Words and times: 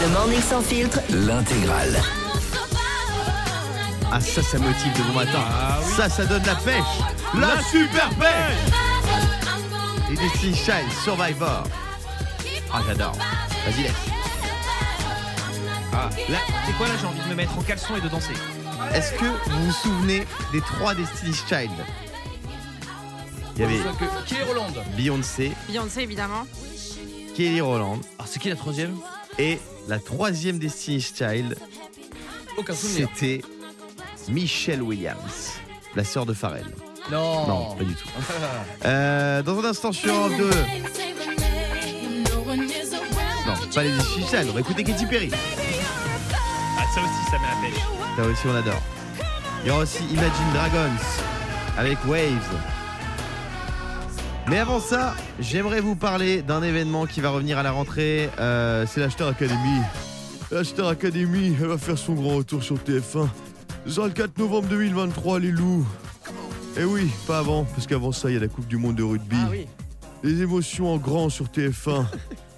Le 0.00 0.08
morning 0.08 0.40
sans 0.40 0.62
filtre. 0.62 0.98
L'intégrale. 1.10 2.00
Ah 4.12 4.20
ça, 4.20 4.42
ça 4.42 4.58
motive 4.58 4.92
de 4.96 5.02
bon 5.02 5.18
matin. 5.18 5.44
Ça, 5.96 6.08
ça 6.08 6.24
donne 6.24 6.42
la 6.44 6.54
pêche. 6.56 6.82
La, 7.34 7.60
super 7.62 8.08
pêche 8.18 8.74
Et 10.10 10.16
Destiny 10.16 10.54
Child, 10.54 10.90
Survivor. 11.04 11.64
Ah 12.72 12.80
j'adore. 12.86 13.12
Vas-y 13.66 13.82
laisse. 13.84 13.92
Ah, 15.92 16.08
là, 16.28 16.38
c'est 16.66 16.72
quoi 16.76 16.88
là 16.88 16.94
J'ai 17.00 17.06
envie 17.06 17.20
de 17.20 17.28
me 17.28 17.34
mettre 17.34 17.58
en 17.58 17.62
caleçon 17.62 17.96
et 17.96 18.00
de 18.00 18.08
danser. 18.08 18.32
Est-ce 18.94 19.12
que 19.12 19.24
vous 19.24 19.66
vous 19.66 19.72
souvenez 19.72 20.26
des 20.52 20.60
trois 20.60 20.94
Destiny 20.94 21.34
Child? 21.48 21.70
Il 23.56 23.62
y 23.62 23.64
avait 23.64 23.80
Qui 24.26 24.34
est 24.36 24.42
Roland? 24.42 24.68
Beyoncé, 24.96 25.52
Beyoncé, 25.68 26.00
évidemment. 26.02 26.46
Kelly 27.34 27.60
Rowland 27.60 28.00
Ah, 28.18 28.24
c'est 28.26 28.40
qui 28.40 28.48
la 28.48 28.56
troisième? 28.56 28.96
Et 29.38 29.58
la 29.88 29.98
troisième 29.98 30.58
Destiny 30.58 31.00
Child, 31.00 31.56
Aucun 32.56 32.74
souvenir. 32.74 33.08
c'était 33.14 33.42
Michelle 34.28 34.82
Williams, 34.82 35.52
la 35.94 36.04
sœur 36.04 36.26
de 36.26 36.34
Pharrell. 36.34 36.66
Non. 37.10 37.46
Non, 37.46 37.74
pas 37.76 37.84
du 37.84 37.94
tout. 37.94 38.08
Euh, 38.84 39.42
dans 39.42 39.58
un 39.58 39.64
instant 39.66 39.92
sur 39.92 40.12
Europe 40.14 40.32
2. 40.38 40.50
Non, 43.46 43.54
pas 43.74 43.82
les 43.82 43.92
Destiny 43.92 44.26
Child, 44.26 44.46
on 44.50 44.52
va 44.54 44.60
écouter 44.60 44.84
Katy 44.84 45.06
Perry. 45.06 45.30
Ah, 46.78 46.82
ça 46.94 47.00
aussi, 47.00 47.30
ça 47.30 47.38
met 47.38 47.46
la 47.46 47.68
pêche. 47.68 47.82
Ça 48.16 48.22
aussi, 48.24 48.46
on 48.46 48.54
adore. 48.56 48.82
Il 49.62 49.68
y 49.68 49.70
aura 49.70 49.80
aussi 49.82 50.02
Imagine 50.04 50.52
Dragons 50.54 50.96
avec 51.76 51.98
Waves. 52.06 52.58
Mais 54.50 54.58
avant 54.58 54.80
ça, 54.80 55.14
j'aimerais 55.38 55.80
vous 55.80 55.94
parler 55.94 56.42
d'un 56.42 56.60
événement 56.64 57.06
qui 57.06 57.20
va 57.20 57.30
revenir 57.30 57.56
à 57.56 57.62
la 57.62 57.70
rentrée. 57.70 58.28
Euh, 58.40 58.84
c'est 58.84 58.98
l'Acheteur 58.98 59.28
Academy. 59.28 59.78
L'Acheteur 60.50 60.88
Academy, 60.88 61.54
elle 61.60 61.68
va 61.68 61.78
faire 61.78 61.96
son 61.96 62.14
grand 62.14 62.34
retour 62.34 62.64
sur 62.64 62.74
TF1. 62.74 63.28
Ce 63.86 63.92
sera 63.92 64.08
le 64.08 64.12
4 64.12 64.38
novembre 64.38 64.66
2023, 64.66 65.38
les 65.38 65.52
loups. 65.52 65.86
Eh 66.76 66.82
oui, 66.82 67.08
pas 67.28 67.38
avant, 67.38 67.62
parce 67.62 67.86
qu'avant 67.86 68.10
ça, 68.10 68.28
il 68.28 68.34
y 68.34 68.36
a 68.38 68.40
la 68.40 68.48
Coupe 68.48 68.66
du 68.66 68.76
Monde 68.76 68.96
de 68.96 69.04
rugby. 69.04 69.36
Ah 69.38 69.48
oui. 69.52 69.68
Les 70.24 70.42
émotions 70.42 70.92
en 70.92 70.96
grand 70.96 71.28
sur 71.28 71.46
TF1. 71.46 72.06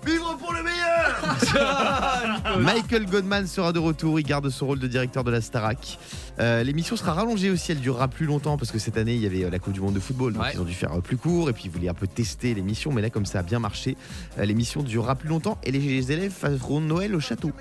Michael 2.58 3.06
Godman 3.06 3.46
sera 3.46 3.72
de 3.72 3.78
retour, 3.78 4.18
il 4.20 4.24
garde 4.24 4.48
son 4.50 4.66
rôle 4.66 4.78
de 4.78 4.86
directeur 4.86 5.24
de 5.24 5.30
la 5.30 5.40
Starac. 5.40 5.98
Euh, 6.38 6.62
L'émission 6.62 6.96
sera 6.96 7.12
rallongée 7.12 7.50
aussi, 7.50 7.72
elle 7.72 7.80
durera 7.80 8.08
plus 8.08 8.26
longtemps 8.26 8.56
parce 8.56 8.70
que 8.70 8.78
cette 8.78 8.96
année 8.96 9.14
il 9.14 9.22
y 9.22 9.26
avait 9.26 9.44
euh, 9.44 9.50
la 9.50 9.58
Coupe 9.58 9.72
du 9.72 9.80
Monde 9.80 9.94
de 9.94 10.00
football, 10.00 10.32
donc 10.32 10.42
Ouais. 10.42 10.50
ils 10.54 10.60
ont 10.60 10.64
dû 10.64 10.74
faire 10.74 10.92
euh, 10.92 11.00
plus 11.00 11.16
court 11.16 11.48
et 11.50 11.52
puis 11.52 11.64
ils 11.66 11.70
voulaient 11.70 11.88
un 11.88 11.94
peu 11.94 12.06
tester 12.06 12.54
l'émission, 12.54 12.92
mais 12.92 13.02
là 13.02 13.10
comme 13.10 13.26
ça 13.26 13.40
a 13.40 13.42
bien 13.42 13.58
marché, 13.58 13.96
euh, 14.38 14.44
l'émission 14.44 14.82
durera 14.82 15.14
plus 15.14 15.28
longtemps 15.28 15.58
et 15.64 15.70
les 15.72 16.12
élèves 16.12 16.32
feront 16.32 16.80
Noël 16.80 17.14
au 17.14 17.20
château. 17.20 17.52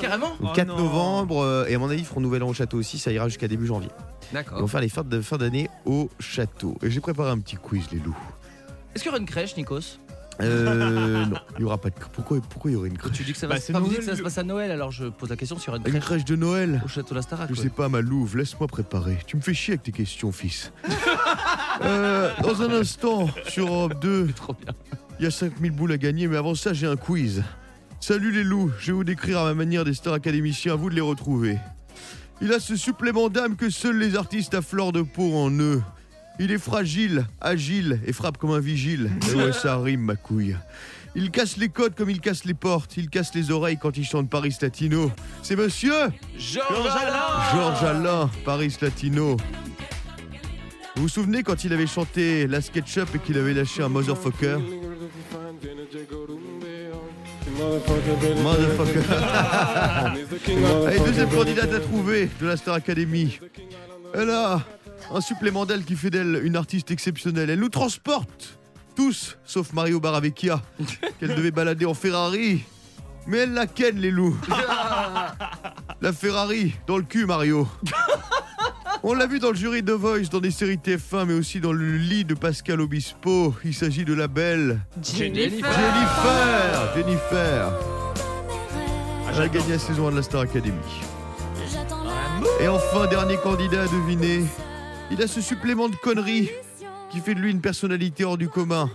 Carrément? 0.00 0.32
Le 0.40 0.46
Oh 0.48 0.52
4 0.54 0.68
non. 0.68 0.76
novembre 0.78 1.42
euh, 1.42 1.66
et 1.68 1.74
à 1.74 1.78
mon 1.78 1.90
avis 1.90 2.00
ils 2.00 2.06
feront 2.06 2.20
Nouvel 2.20 2.42
An 2.42 2.48
au 2.48 2.54
château 2.54 2.78
aussi, 2.78 2.98
ça 2.98 3.12
ira 3.12 3.28
jusqu'à 3.28 3.48
début 3.48 3.66
janvier. 3.66 3.90
Ils 4.30 4.34
D'accord. 4.34 4.58
vont 4.60 4.66
faire 4.66 4.80
les 4.80 4.88
fêtes 4.88 5.08
de 5.08 5.20
fin 5.20 5.36
d'année 5.36 5.68
au 5.84 6.08
château. 6.18 6.76
Et 6.82 6.90
j'ai 6.90 7.00
préparé 7.00 7.30
un 7.30 7.38
petit 7.38 7.56
quiz 7.56 7.84
les 7.92 7.98
loups. 7.98 8.16
Est-ce 8.94 9.02
qu'il 9.02 9.10
y 9.10 9.14
aura 9.14 9.18
une 9.20 9.26
crèche, 9.26 9.56
Nikos? 9.56 9.98
Euh, 10.40 11.24
non, 11.26 11.36
il 11.58 11.62
y 11.62 11.64
aura 11.64 11.78
pas 11.78 11.90
de 11.90 11.94
pourquoi 12.12 12.38
pourquoi 12.40 12.70
il 12.70 12.74
y 12.74 12.76
aurait 12.76 12.88
une 12.88 12.98
crèche 12.98 13.12
Tu 13.12 13.22
dis 13.22 13.32
que 13.32 13.38
ça 13.38 13.46
va, 13.46 13.54
Bah, 13.54 13.60
se- 13.60 13.66
c'est 13.66 13.72
enfin, 13.74 13.84
vous 13.84 13.88
dites 13.90 13.98
que 14.00 14.04
ça 14.04 14.16
se 14.16 14.22
passe 14.22 14.38
à 14.38 14.42
Noël, 14.42 14.70
alors 14.72 14.90
je 14.90 15.06
pose 15.06 15.30
la 15.30 15.36
question 15.36 15.56
aura 15.68 15.76
une 15.76 15.82
Une 15.86 15.92
crèche 15.92 16.04
crèche 16.04 16.24
de 16.24 16.34
Noël 16.36 16.82
au 16.84 16.88
château 16.88 17.10
de 17.10 17.14
la 17.16 17.22
Starac. 17.22 17.48
Je 17.50 17.54
ouais. 17.56 17.62
sais 17.62 17.70
pas, 17.70 17.88
ma 17.88 18.00
louve, 18.00 18.36
laisse-moi 18.36 18.66
préparer. 18.66 19.18
Tu 19.26 19.36
me 19.36 19.40
fais 19.42 19.54
chier 19.54 19.74
avec 19.74 19.84
tes 19.84 19.92
questions, 19.92 20.32
fils. 20.32 20.72
Euh, 21.82 22.30
dans 22.42 22.62
un 22.62 22.70
instant, 22.72 23.28
sur 23.48 23.68
Europe 23.68 24.00
2, 24.00 24.28
Trop 24.36 24.54
bien. 24.54 24.74
il 25.18 25.24
y 25.24 25.26
a 25.26 25.30
5000 25.30 25.70
boules 25.72 25.92
à 25.92 25.98
gagner, 25.98 26.26
mais 26.28 26.36
avant 26.36 26.54
ça, 26.54 26.72
j'ai 26.72 26.86
un 26.86 26.96
quiz. 26.96 27.42
Salut 28.00 28.32
les 28.32 28.44
loups, 28.44 28.70
je 28.78 28.86
vais 28.88 28.92
vous 28.92 29.04
décrire 29.04 29.40
à 29.40 29.44
ma 29.44 29.54
manière 29.54 29.84
des 29.84 29.94
stars 29.94 30.14
académiciens, 30.14 30.72
à 30.74 30.76
vous 30.76 30.90
de 30.90 30.94
les 30.94 31.00
retrouver. 31.00 31.58
Il 32.40 32.52
a 32.52 32.58
ce 32.60 32.76
supplément 32.76 33.28
d'âme 33.28 33.56
que 33.56 33.70
seuls 33.70 33.98
les 33.98 34.16
artistes 34.16 34.54
à 34.54 34.62
fleur 34.62 34.92
de 34.92 35.02
peau 35.02 35.34
en 35.36 35.50
eux. 35.52 35.80
Il 36.40 36.50
est 36.50 36.58
fragile, 36.58 37.26
agile 37.40 38.00
et 38.06 38.12
frappe 38.12 38.38
comme 38.38 38.50
un 38.50 38.60
vigile. 38.60 39.10
Et 39.30 39.34
ouais, 39.34 39.52
ça 39.52 39.78
rime, 39.78 40.00
ma 40.00 40.16
couille. 40.16 40.56
Il 41.16 41.30
casse 41.30 41.56
les 41.58 41.68
codes 41.68 41.94
comme 41.94 42.10
il 42.10 42.20
casse 42.20 42.44
les 42.44 42.54
portes. 42.54 42.96
Il 42.96 43.08
casse 43.08 43.32
les 43.34 43.52
oreilles 43.52 43.78
quand 43.80 43.96
il 43.96 44.04
chante 44.04 44.28
Paris 44.28 44.56
Latino. 44.60 45.12
C'est 45.42 45.54
monsieur 45.54 45.94
Georges 46.36 46.96
Alain 47.00 47.52
Georges 47.52 47.84
Alain, 47.84 48.30
Paris 48.44 48.76
Latino. 48.82 49.36
Vous 50.96 51.02
vous 51.02 51.08
souvenez 51.08 51.44
quand 51.44 51.62
il 51.64 51.72
avait 51.72 51.86
chanté 51.86 52.48
La 52.48 52.60
SketchUp 52.60 53.14
et 53.14 53.18
qu'il 53.20 53.38
avait 53.38 53.54
lâché 53.54 53.82
un 53.82 53.88
motherfucker? 53.88 54.58
Motherfucker. 58.42 59.00
Allez, 60.86 60.98
deuxième 60.98 61.30
candidate 61.30 61.72
à 61.72 61.80
trouver 61.80 62.28
de 62.40 62.46
la 62.46 62.56
Star 62.56 62.74
Academy. 62.74 63.38
Elle 64.14 64.30
a 64.30 64.60
un 65.12 65.20
supplément 65.20 65.66
d'elle 65.66 65.84
qui 65.84 65.96
fait 65.96 66.10
d'elle 66.10 66.40
une 66.44 66.56
artiste 66.56 66.90
exceptionnelle. 66.90 67.50
Elle 67.50 67.60
nous 67.60 67.68
transporte 67.68 68.58
tous, 68.94 69.38
sauf 69.44 69.72
Mario 69.72 70.00
Baravecchia, 70.00 70.62
qu'elle 71.20 71.34
devait 71.34 71.50
balader 71.50 71.86
en 71.86 71.94
Ferrari. 71.94 72.64
Mais 73.26 73.38
elle 73.38 73.52
la 73.52 73.66
ken, 73.66 73.96
les 73.96 74.10
loups. 74.10 74.36
La 76.00 76.12
Ferrari, 76.12 76.74
dans 76.86 76.98
le 76.98 77.02
cul, 77.02 77.24
Mario. 77.24 77.66
On 79.02 79.14
l'a 79.14 79.26
vu 79.26 79.38
dans 79.38 79.50
le 79.50 79.54
jury 79.56 79.82
de 79.82 79.92
Voice, 79.94 80.28
dans 80.30 80.40
des 80.40 80.50
séries 80.50 80.76
TF1, 80.76 81.24
mais 81.24 81.34
aussi 81.34 81.60
dans 81.60 81.72
le 81.72 81.96
lit 81.96 82.26
de 82.26 82.34
Pascal 82.34 82.80
Obispo. 82.80 83.54
Il 83.64 83.72
s'agit 83.72 84.04
de 84.04 84.12
la 84.12 84.28
belle 84.28 84.80
Jennifer. 85.02 85.50
Jennifer. 85.72 86.94
Jennifer. 86.94 87.72
Elle 89.30 89.42
a 89.42 89.48
gagné 89.48 89.72
la 89.72 89.78
saison 89.78 90.08
1 90.08 90.10
de 90.12 90.16
la 90.16 90.22
Star 90.22 90.42
Academy. 90.42 90.74
Et 92.60 92.68
enfin, 92.68 93.06
dernier 93.06 93.36
candidat 93.36 93.82
à 93.82 93.86
deviner. 93.86 94.44
Il 95.10 95.22
a 95.22 95.26
ce 95.26 95.40
supplément 95.40 95.88
de 95.88 95.96
conneries 95.96 96.50
qui 97.10 97.20
fait 97.20 97.34
de 97.34 97.40
lui 97.40 97.50
une 97.50 97.60
personnalité 97.60 98.24
hors 98.24 98.38
du 98.38 98.48
commun. 98.48 98.90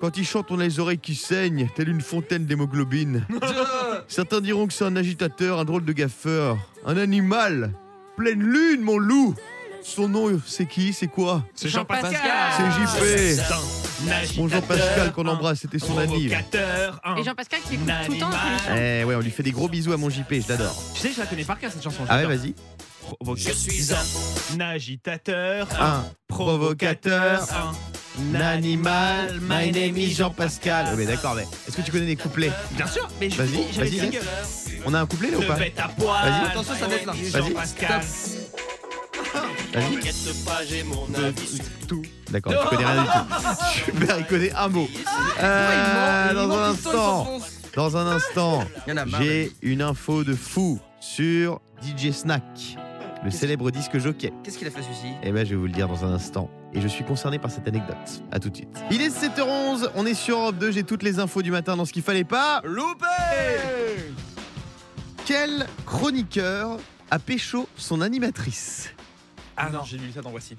Quand 0.00 0.18
il 0.18 0.26
chante, 0.26 0.50
on 0.50 0.60
a 0.60 0.64
les 0.64 0.78
oreilles 0.78 0.98
qui 0.98 1.14
saignent, 1.14 1.68
telle 1.74 1.88
une 1.88 2.02
fontaine 2.02 2.44
d'hémoglobine. 2.44 3.26
Certains 4.08 4.40
diront 4.40 4.66
que 4.66 4.74
c'est 4.74 4.84
un 4.84 4.94
agitateur, 4.94 5.58
un 5.58 5.64
drôle 5.64 5.84
de 5.84 5.92
gaffeur, 5.92 6.58
un 6.84 6.98
animal. 6.98 7.72
Pleine 8.16 8.42
lune, 8.42 8.82
mon 8.82 8.98
loup 8.98 9.34
Son 9.82 10.08
nom, 10.08 10.40
c'est 10.46 10.66
qui? 10.66 10.92
C'est 10.92 11.06
quoi? 11.06 11.44
C'est 11.54 11.68
Jean-Pascal. 11.68 12.12
C'est 12.56 13.38
JP 13.38 14.36
Bon 14.36 14.48
Jean-Pascal 14.48 15.12
qu'on 15.12 15.26
embrasse, 15.26 15.60
c'était 15.60 15.78
son 15.78 15.96
anniv. 15.96 16.32
Et 16.32 17.22
Jean-Pascal 17.24 17.60
qui 17.66 17.74
écoute 17.74 17.90
tout 18.04 18.12
le 18.12 18.18
temps. 18.18 18.30
Eh 18.76 19.04
ouais, 19.04 19.14
on 19.14 19.20
lui 19.20 19.30
fait 19.30 19.42
des 19.42 19.52
gros 19.52 19.68
bisous 19.68 19.92
à 19.92 19.96
mon 19.96 20.10
JP, 20.10 20.30
je 20.30 20.48
l'adore. 20.50 20.76
Tu 20.94 21.00
sais, 21.00 21.12
je 21.14 21.20
la 21.20 21.26
connais 21.26 21.44
par 21.44 21.58
cœur 21.58 21.72
cette 21.72 21.82
chanson. 21.82 22.04
Ah 22.08 22.18
ouais, 22.18 22.22
j'adore. 22.22 22.54
Je 23.36 23.50
suis 23.52 23.88
un 24.54 24.60
agitateur, 24.60 25.68
Un 25.80 26.04
provocateur, 26.28 27.46
un 28.18 28.34
animal, 28.40 29.40
my 29.42 29.70
name 29.72 29.96
is 29.96 30.14
Jean-Pascal. 30.14 30.86
Ouais, 30.86 30.96
mais 30.96 31.06
d'accord, 31.06 31.34
mais 31.34 31.46
est-ce 31.68 31.76
que 31.76 31.82
tu 31.82 31.92
connais 31.92 32.06
des 32.06 32.16
couplets? 32.16 32.52
Bien 32.72 32.86
sûr, 32.86 33.08
mais 33.20 33.30
je 33.30 33.36
Vas-y, 33.36 33.72
j'avais 33.72 33.90
vas-y. 33.90 34.18
On 34.86 34.94
a 34.94 35.00
un 35.00 35.06
couplet 35.06 35.30
là 35.30 35.38
ou 35.38 35.42
pas? 35.42 35.54
bête 35.56 35.78
à 35.78 35.88
poil. 35.88 36.30
Vas-y. 36.30 36.46
Attention, 36.50 36.74
ça 36.74 36.86
va 36.86 36.94
être 36.94 37.06
là. 37.06 37.12
Vas-y. 37.12 37.30
Jean-Pascal. 37.48 38.02
Vas-y. 39.74 39.96
D'accord, 42.30 42.52
tu 42.62 42.68
connais 42.76 42.84
rien 42.90 43.02
du 43.02 43.08
tout. 43.08 43.34
Super, 43.84 44.18
il 44.18 44.26
connaît 44.26 44.52
un 44.52 44.68
mot. 44.68 44.88
Euh, 45.40 46.34
dans 46.34 46.50
un 46.58 46.70
instant, 46.70 47.38
dans 47.74 47.96
un 47.96 48.06
instant, 48.06 48.64
Il 48.86 48.90
y 48.90 48.92
en 48.94 48.96
a 48.96 49.04
marre. 49.04 49.22
j'ai 49.22 49.52
une 49.62 49.82
info 49.82 50.24
de 50.24 50.34
fou 50.34 50.80
sur 51.00 51.60
DJ 51.82 52.10
Snack, 52.12 52.42
le 53.24 53.30
célèbre 53.30 53.70
disque 53.70 53.98
jockey. 53.98 54.32
Qu'est-ce 54.42 54.58
qu'il 54.58 54.66
a 54.66 54.70
fait 54.70 54.82
celui-ci? 54.82 55.12
Eh 55.22 55.32
ben, 55.32 55.44
je 55.44 55.50
vais 55.50 55.56
vous 55.56 55.66
le 55.66 55.72
dire 55.72 55.88
dans 55.88 56.04
un 56.04 56.12
instant. 56.12 56.50
Et 56.74 56.80
je 56.80 56.88
suis 56.88 57.04
concerné 57.04 57.38
par 57.38 57.50
cette 57.50 57.66
anecdote. 57.66 58.22
À 58.30 58.38
tout 58.38 58.50
de 58.50 58.56
suite. 58.56 58.78
Il 58.90 59.00
est 59.00 59.08
7h11, 59.08 59.90
on 59.94 60.06
est 60.06 60.14
sur 60.14 60.38
Europe 60.38 60.58
2, 60.58 60.70
j'ai 60.72 60.84
toutes 60.84 61.02
les 61.02 61.18
infos 61.18 61.42
du 61.42 61.50
matin 61.50 61.76
dans 61.76 61.84
ce 61.84 61.92
qu'il 61.92 62.02
fallait 62.02 62.24
pas. 62.24 62.60
Loupé 62.64 63.06
Quel 65.24 65.66
chroniqueur 65.86 66.78
a 67.10 67.18
pécho 67.18 67.68
son 67.76 68.00
animatrice? 68.00 68.90
Ah 69.56 69.70
non, 69.70 69.82
j'ai 69.84 69.96
lu 69.96 70.12
ça 70.12 70.20
dans 70.20 70.30
Voici. 70.30 70.56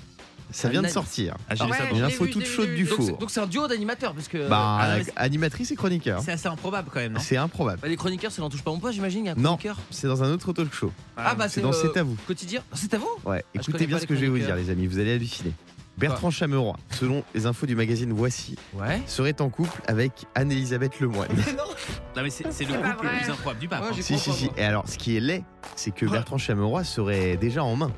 Ça 0.52 0.70
vient 0.70 0.82
de 0.82 0.88
sortir. 0.88 1.36
Ah, 1.50 1.56
j'ai 1.56 1.58
ça 1.60 1.66
dans 1.92 2.26
toute 2.32 2.46
chaude 2.46 2.70
vu. 2.70 2.76
du 2.76 2.84
Donc 2.86 3.00
c'est- 3.02 3.08
four. 3.10 3.18
donc 3.18 3.32
c'est 3.32 3.40
un 3.40 3.48
duo 3.48 3.68
d'animateurs 3.68 4.14
parce 4.14 4.28
que. 4.28 4.48
Bah, 4.50 4.78
Ah, 4.80 4.98
non, 4.98 5.04
c'est- 5.04 5.14
animatrice 5.16 5.72
et 5.72 5.76
chroniqueur. 5.76 6.22
C'est 6.24 6.32
assez 6.32 6.48
improbable 6.48 6.90
quand 6.94 7.00
même, 7.00 7.14
non? 7.14 7.20
C'est 7.20 7.38
improbable. 7.38 7.80
Bah, 7.82 7.88
les 7.88 7.98
chroniqueurs, 7.98 8.32
ça 8.32 8.42
n'en 8.42 8.50
touche 8.50 8.64
pas 8.64 8.72
mon 8.72 8.80
poids, 8.80 8.92
j'imagine. 8.92 9.26
Il 9.26 9.28
y 9.28 9.30
a 9.30 9.34
un 9.34 9.36
Non. 9.36 9.58
C'est 9.92 10.08
dans 10.08 10.24
un 10.24 10.32
autre 10.32 10.54
talk 10.54 10.74
show. 10.74 10.92
Ah 11.16 11.36
bah 11.36 11.50
C'est 11.50 11.56
c'est 11.56 11.62
dans 11.62 11.70
euh, 11.70 11.90
C'est 11.94 11.98
à 12.00 12.04
vous. 12.04 12.16
Quotidien? 12.28 12.62
C'est 12.74 12.94
à 12.94 12.98
vous? 12.98 13.10
Ouais, 13.26 13.44
je 13.56 13.62
écoutez 13.62 13.88
bien 13.88 14.00
ce 14.00 14.06
que 14.06 14.16
je 14.16 14.22
vais 14.22 14.28
vous 14.30 14.38
dire, 14.40 14.56
les 14.56 14.70
amis. 14.70 14.88
Vous 14.88 15.00
allez 15.00 15.14
halluciner. 15.14 15.54
Bertrand 15.98 16.30
Chameroy, 16.30 16.76
selon 16.92 17.24
les 17.34 17.48
infos 17.48 17.66
du 17.66 17.76
magazine 17.76 18.14
Voici, 18.14 18.56
Ouais. 18.76 19.02
serait 19.08 19.42
en 19.42 19.50
couple 19.50 19.82
avec 19.88 20.12
Anne-Elisabeth 20.36 21.00
Lemoine. 21.00 21.28
Non, 22.16 22.24
mais 22.24 22.30
c'est 22.32 22.52
c'est 22.52 22.66
le 22.66 22.74
couple 22.74 23.06
le 23.06 23.20
plus 23.20 23.30
improbable 23.32 23.60
du 23.60 23.68
pape. 23.68 23.82
Ouais, 23.84 23.88
hein. 23.92 24.02
si, 24.02 24.18
si, 24.18 24.32
si. 24.34 24.50
Et 24.58 24.64
alors, 24.64 24.88
ce 24.90 24.98
qui 24.98 25.18
est 25.18 25.20
laid, 25.20 25.44
c'est 25.76 25.92
que 25.92 26.06
Bertrand 26.08 26.40
Chameroy 26.40 26.84
serait 26.84 27.38
déjà 27.38 27.64
en 27.64 27.76
main. 27.76 27.92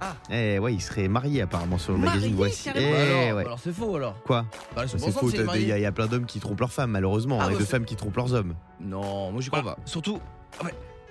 Ah. 0.00 0.14
Eh 0.30 0.58
ouais, 0.58 0.74
il 0.74 0.80
serait 0.80 1.08
marié 1.08 1.42
apparemment 1.42 1.78
sur 1.78 1.92
le 1.92 1.98
magazine 1.98 2.34
Voici. 2.34 2.68
Eh 2.74 2.94
alors, 2.94 3.38
alors 3.38 3.58
c'est 3.58 3.72
faux 3.72 3.96
alors. 3.96 4.22
Quoi 4.22 4.46
bah, 4.74 4.84
C'est 4.86 4.98
faux. 5.10 5.30
Il 5.30 5.66
y, 5.66 5.84
a 5.86 5.92
plein 5.92 6.06
d'hommes 6.06 6.26
qui 6.26 6.40
trompent 6.40 6.60
leurs 6.60 6.72
femmes 6.72 6.90
malheureusement 6.90 7.38
ah, 7.40 7.52
et 7.52 7.56
de 7.56 7.64
femmes 7.64 7.84
qui 7.84 7.96
trompent 7.96 8.16
leurs 8.16 8.32
hommes. 8.34 8.54
Non, 8.80 9.32
moi 9.32 9.40
j'y 9.40 9.50
crois 9.50 9.62
pas. 9.62 9.78
Surtout. 9.84 10.20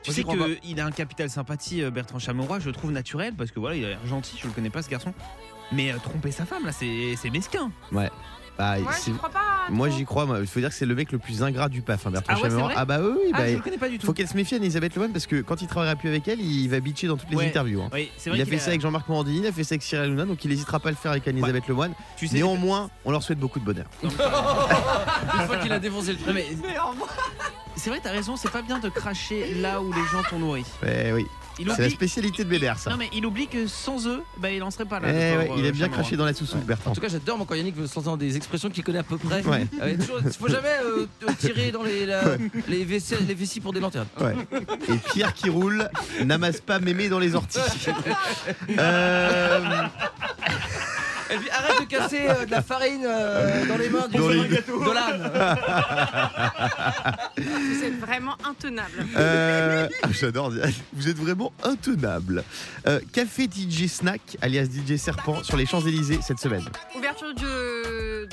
Tu 0.04 0.12
sais 0.12 0.24
qu'il 0.24 0.80
a 0.80 0.86
un 0.86 0.92
capital 0.92 1.30
sympathie, 1.30 1.84
euh, 1.84 1.90
Bertrand 1.90 2.20
Chameroy, 2.20 2.60
je 2.60 2.68
le 2.68 2.74
trouve 2.74 2.92
naturel 2.92 3.34
parce 3.34 3.50
que 3.50 3.60
voilà, 3.60 3.76
il 3.76 3.86
a 3.86 3.90
l'air 3.90 4.06
gentil, 4.06 4.38
je 4.40 4.48
le 4.48 4.54
connais 4.54 4.70
pas 4.70 4.84
ce 4.84 4.90
garçon. 4.90 5.14
Mais 5.72 5.92
euh, 5.92 5.98
tromper 5.98 6.32
sa 6.32 6.46
femme 6.46 6.66
là, 6.66 6.72
c'est 6.72 7.30
mesquin. 7.32 7.72
Ouais. 7.92 8.12
Bah, 8.58 8.78
moi, 8.80 8.92
j'y 9.04 9.12
crois 9.14 9.30
pas. 9.30 9.40
Moi, 9.70 9.90
j'y 9.90 10.06
crois. 10.06 10.28
Il 10.40 10.48
faut 10.48 10.60
dire 10.60 10.70
que 10.70 10.76
c'est 10.76 10.86
le 10.86 10.96
mec 10.96 11.12
le 11.12 11.18
plus 11.18 11.44
ingrat 11.44 11.70
du 11.70 11.82
PAF, 11.82 12.08
hein, 12.08 12.12
Bertrand 12.12 12.36
ah, 12.36 12.74
ah 12.76 12.86
bah 12.86 13.00
oui, 13.02 13.32
ah, 13.34 13.38
bah, 13.38 13.52
je 13.52 13.58
connais 13.58 13.78
pas 13.78 13.90
du 13.90 13.98
tout. 13.98 14.06
Faut 14.06 14.14
qu'elle 14.14 14.28
se 14.28 14.36
méfie, 14.36 14.56
Elisabeth 14.56 14.96
Lemoine, 14.96 15.12
parce 15.12 15.28
que 15.28 15.42
quand 15.42 15.62
il 15.62 15.68
travaillera 15.68 15.96
plus 15.96 16.10
avec 16.10 16.28
elle, 16.28 16.40
il 16.40 16.68
va 16.70 16.80
bitcher 16.80 17.08
dans 17.08 17.18
toutes 17.18 17.30
les 17.32 17.48
interviews. 17.48 17.82
Hein. 17.82 17.90
il 18.26 18.42
a 18.42 18.46
fait 18.46 18.60
ça 18.60 18.70
avec 18.70 18.82
Jean-Marc 18.82 19.08
Morandini, 19.10 19.40
il 19.40 19.48
a 19.48 19.52
fait 19.52 19.64
ça 19.64 19.74
avec 19.74 19.84
Cyril 19.84 20.06
Hanouna, 20.06 20.26
donc 20.26 20.44
il 20.46 20.52
n'hésitera 20.52 20.80
pas 20.80 20.90
à 20.90 20.92
le 20.92 20.98
faire 20.98 21.12
avec 21.12 21.28
Elisabeth 21.28 21.68
Lemoine. 21.68 21.94
Néanmoins, 22.32 22.90
on 23.04 23.12
leur 23.12 23.24
souhaite 23.24 23.40
beaucoup 23.40 23.60
de 23.60 23.66
bonheur. 23.66 23.86
Une 24.04 24.10
fois 24.10 25.58
qu'il 25.58 25.72
a 25.72 25.80
défoncé 25.80 26.14
le 26.14 26.18
truc. 26.18 26.38
C'est 27.76 27.90
vrai, 27.90 28.00
t'as 28.02 28.12
raison, 28.12 28.38
c'est 28.38 28.52
pas 28.52 28.62
bien 28.62 28.80
de 28.80 28.90
cracher 28.90 29.54
là 29.56 29.82
où 29.82 29.92
les 29.92 30.06
gens 30.12 30.24
t'ont 30.30 30.40
nourri. 30.40 30.64
Eh 30.84 31.12
C'est 31.58 31.82
la 31.82 31.90
spécialité 31.90 32.44
de 32.44 32.50
Bédère, 32.50 32.78
ça. 32.78 32.90
Non, 32.90 32.98
mais 32.98 33.10
il 33.14 33.26
oublie 33.26 33.48
que 33.48 33.68
sans 33.68 34.08
eux, 34.08 34.22
bah, 34.38 34.52
il 34.52 34.62
en 34.64 34.72
serait 34.72 34.86
pas 34.86 35.00
là. 35.00 35.08
Eh 35.10 35.58
il 35.58 35.66
aime 35.66 35.76
bien 35.76 35.90
cracher 35.90 36.18
dans 36.18 36.26
la 36.26 36.34
sous 36.34 36.46
Bertrand. 36.58 36.92
En 36.92 36.94
tout 36.94 37.02
cas, 37.02 37.08
j'adore 37.08 37.38
mon 37.38 37.46
quand 37.46 37.56
Yannick 37.56 37.76
veut 37.76 37.88
s'entendre 37.88 38.18
des 38.18 38.36
expressions 38.38 38.70
qu'il 38.70 38.84
connaît 38.84 39.00
à 39.00 39.04
peu 39.04 39.18
près. 39.18 39.44
Ouais. 39.44 39.68
Euh, 39.82 39.96
il 40.26 40.32
faut 40.34 40.48
jamais 40.48 40.68
euh, 40.84 41.06
tirer 41.40 41.72
dans 41.72 41.84
les, 41.84 42.08
les, 42.68 42.84
vessies 42.84 43.60
pour 43.60 43.74
des 43.74 43.80
lanternes. 43.80 44.08
Ouais. 44.20 44.36
Et 44.90 44.98
Pierre 45.14 45.34
qui 45.34 45.50
roule 45.50 45.90
n'amasse 46.24 46.62
pas 46.62 46.80
mémé 46.80 47.10
dans 47.10 47.20
les 47.20 47.36
orties. 47.36 47.60
euh... 48.80 49.88
Et 51.32 51.38
puis 51.38 51.50
arrête 51.50 51.82
de 51.82 51.86
casser 51.86 52.28
euh, 52.28 52.46
de 52.46 52.52
la 52.52 52.62
farine 52.62 53.04
euh, 53.06 53.66
dans 53.66 53.78
les 53.78 53.90
mains 53.90 54.08
du 54.08 54.18
de 54.18 54.94
l'âne. 54.94 55.32
Vous 57.38 57.84
êtes 57.84 58.00
vraiment 58.00 58.36
intenable. 58.44 59.06
Euh, 59.18 59.88
j'adore. 60.12 60.52
Vous 60.94 61.10
êtes 61.10 61.18
vraiment 61.18 61.52
intenable. 61.64 62.44
Café 63.12 63.46
DJ 63.46 63.88
Snack, 63.88 64.38
alias 64.42 64.66
DJ 64.66 64.98
Serpent, 64.98 65.44
sur 65.44 65.58
les 65.58 65.66
Champs-Élysées 65.66 66.20
cette 66.22 66.40
semaine. 66.40 66.66
Ouverture 66.96 67.34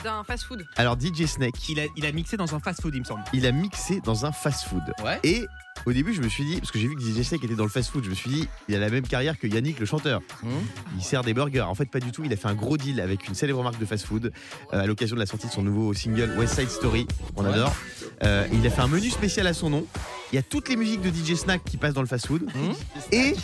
d'un 0.02 0.24
fast-food. 0.24 0.66
Alors 0.76 0.98
DJ 0.98 1.26
Snack. 1.26 1.68
Il 1.68 1.80
a, 1.80 1.84
il 1.96 2.06
a 2.06 2.12
mixé 2.12 2.36
dans 2.36 2.54
un 2.54 2.60
fast-food, 2.60 2.94
il 2.94 3.00
me 3.00 3.04
semble. 3.04 3.22
Il 3.32 3.46
a 3.46 3.52
mixé 3.52 4.00
dans 4.00 4.26
un 4.26 4.32
fast-food. 4.32 4.82
Ouais. 5.04 5.18
Et 5.22 5.46
au 5.86 5.92
début, 5.92 6.14
je 6.14 6.22
me 6.22 6.28
suis 6.28 6.44
dit, 6.44 6.56
parce 6.58 6.70
que 6.70 6.78
j'ai 6.78 6.86
vu 6.86 6.94
que 6.94 7.00
DJ 7.02 7.22
Snake 7.22 7.44
était 7.44 7.54
dans 7.54 7.64
le 7.64 7.70
fast-food, 7.70 8.04
je 8.04 8.10
me 8.10 8.14
suis 8.14 8.30
dit, 8.30 8.48
il 8.68 8.74
a 8.74 8.78
la 8.78 8.88
même 8.88 9.06
carrière 9.06 9.38
que 9.38 9.46
Yannick 9.46 9.80
le 9.80 9.86
chanteur. 9.86 10.20
Mmh. 10.42 10.48
Il 10.96 11.02
sert 11.02 11.22
des 11.22 11.34
burgers. 11.34 11.62
En 11.62 11.74
fait, 11.74 11.86
pas 11.86 11.98
du 11.98 12.12
tout. 12.12 12.22
Il 12.24 12.32
a 12.32 12.36
fait 12.36 12.48
un 12.48 12.54
gros 12.54 12.76
deal 12.76 13.00
avec 13.00 13.26
une 13.26 13.34
célèbre 13.34 13.62
marque 13.62 13.78
de 13.78 13.86
fast-food 13.86 14.32
euh, 14.72 14.80
à 14.80 14.86
l'occasion 14.86 15.16
de 15.16 15.20
la 15.20 15.26
sortie 15.26 15.48
de 15.48 15.52
son 15.52 15.62
nouveau 15.62 15.92
single 15.92 16.34
West 16.38 16.54
Side 16.54 16.70
Story. 16.70 17.06
On 17.36 17.44
adore. 17.44 17.74
Euh, 18.22 18.46
il 18.52 18.64
a 18.66 18.70
fait 18.70 18.82
un 18.82 18.88
menu 18.88 19.10
spécial 19.10 19.46
à 19.46 19.54
son 19.54 19.70
nom. 19.70 19.86
Il 20.32 20.36
y 20.36 20.38
a 20.38 20.42
toutes 20.42 20.68
les 20.68 20.76
musiques 20.76 21.02
de 21.02 21.10
DJ 21.10 21.36
Snack 21.36 21.64
qui 21.64 21.76
passent 21.76 21.94
dans 21.94 22.00
le 22.00 22.06
fast-food. 22.06 22.44
Mmh. 22.44 23.12
Et 23.12 23.34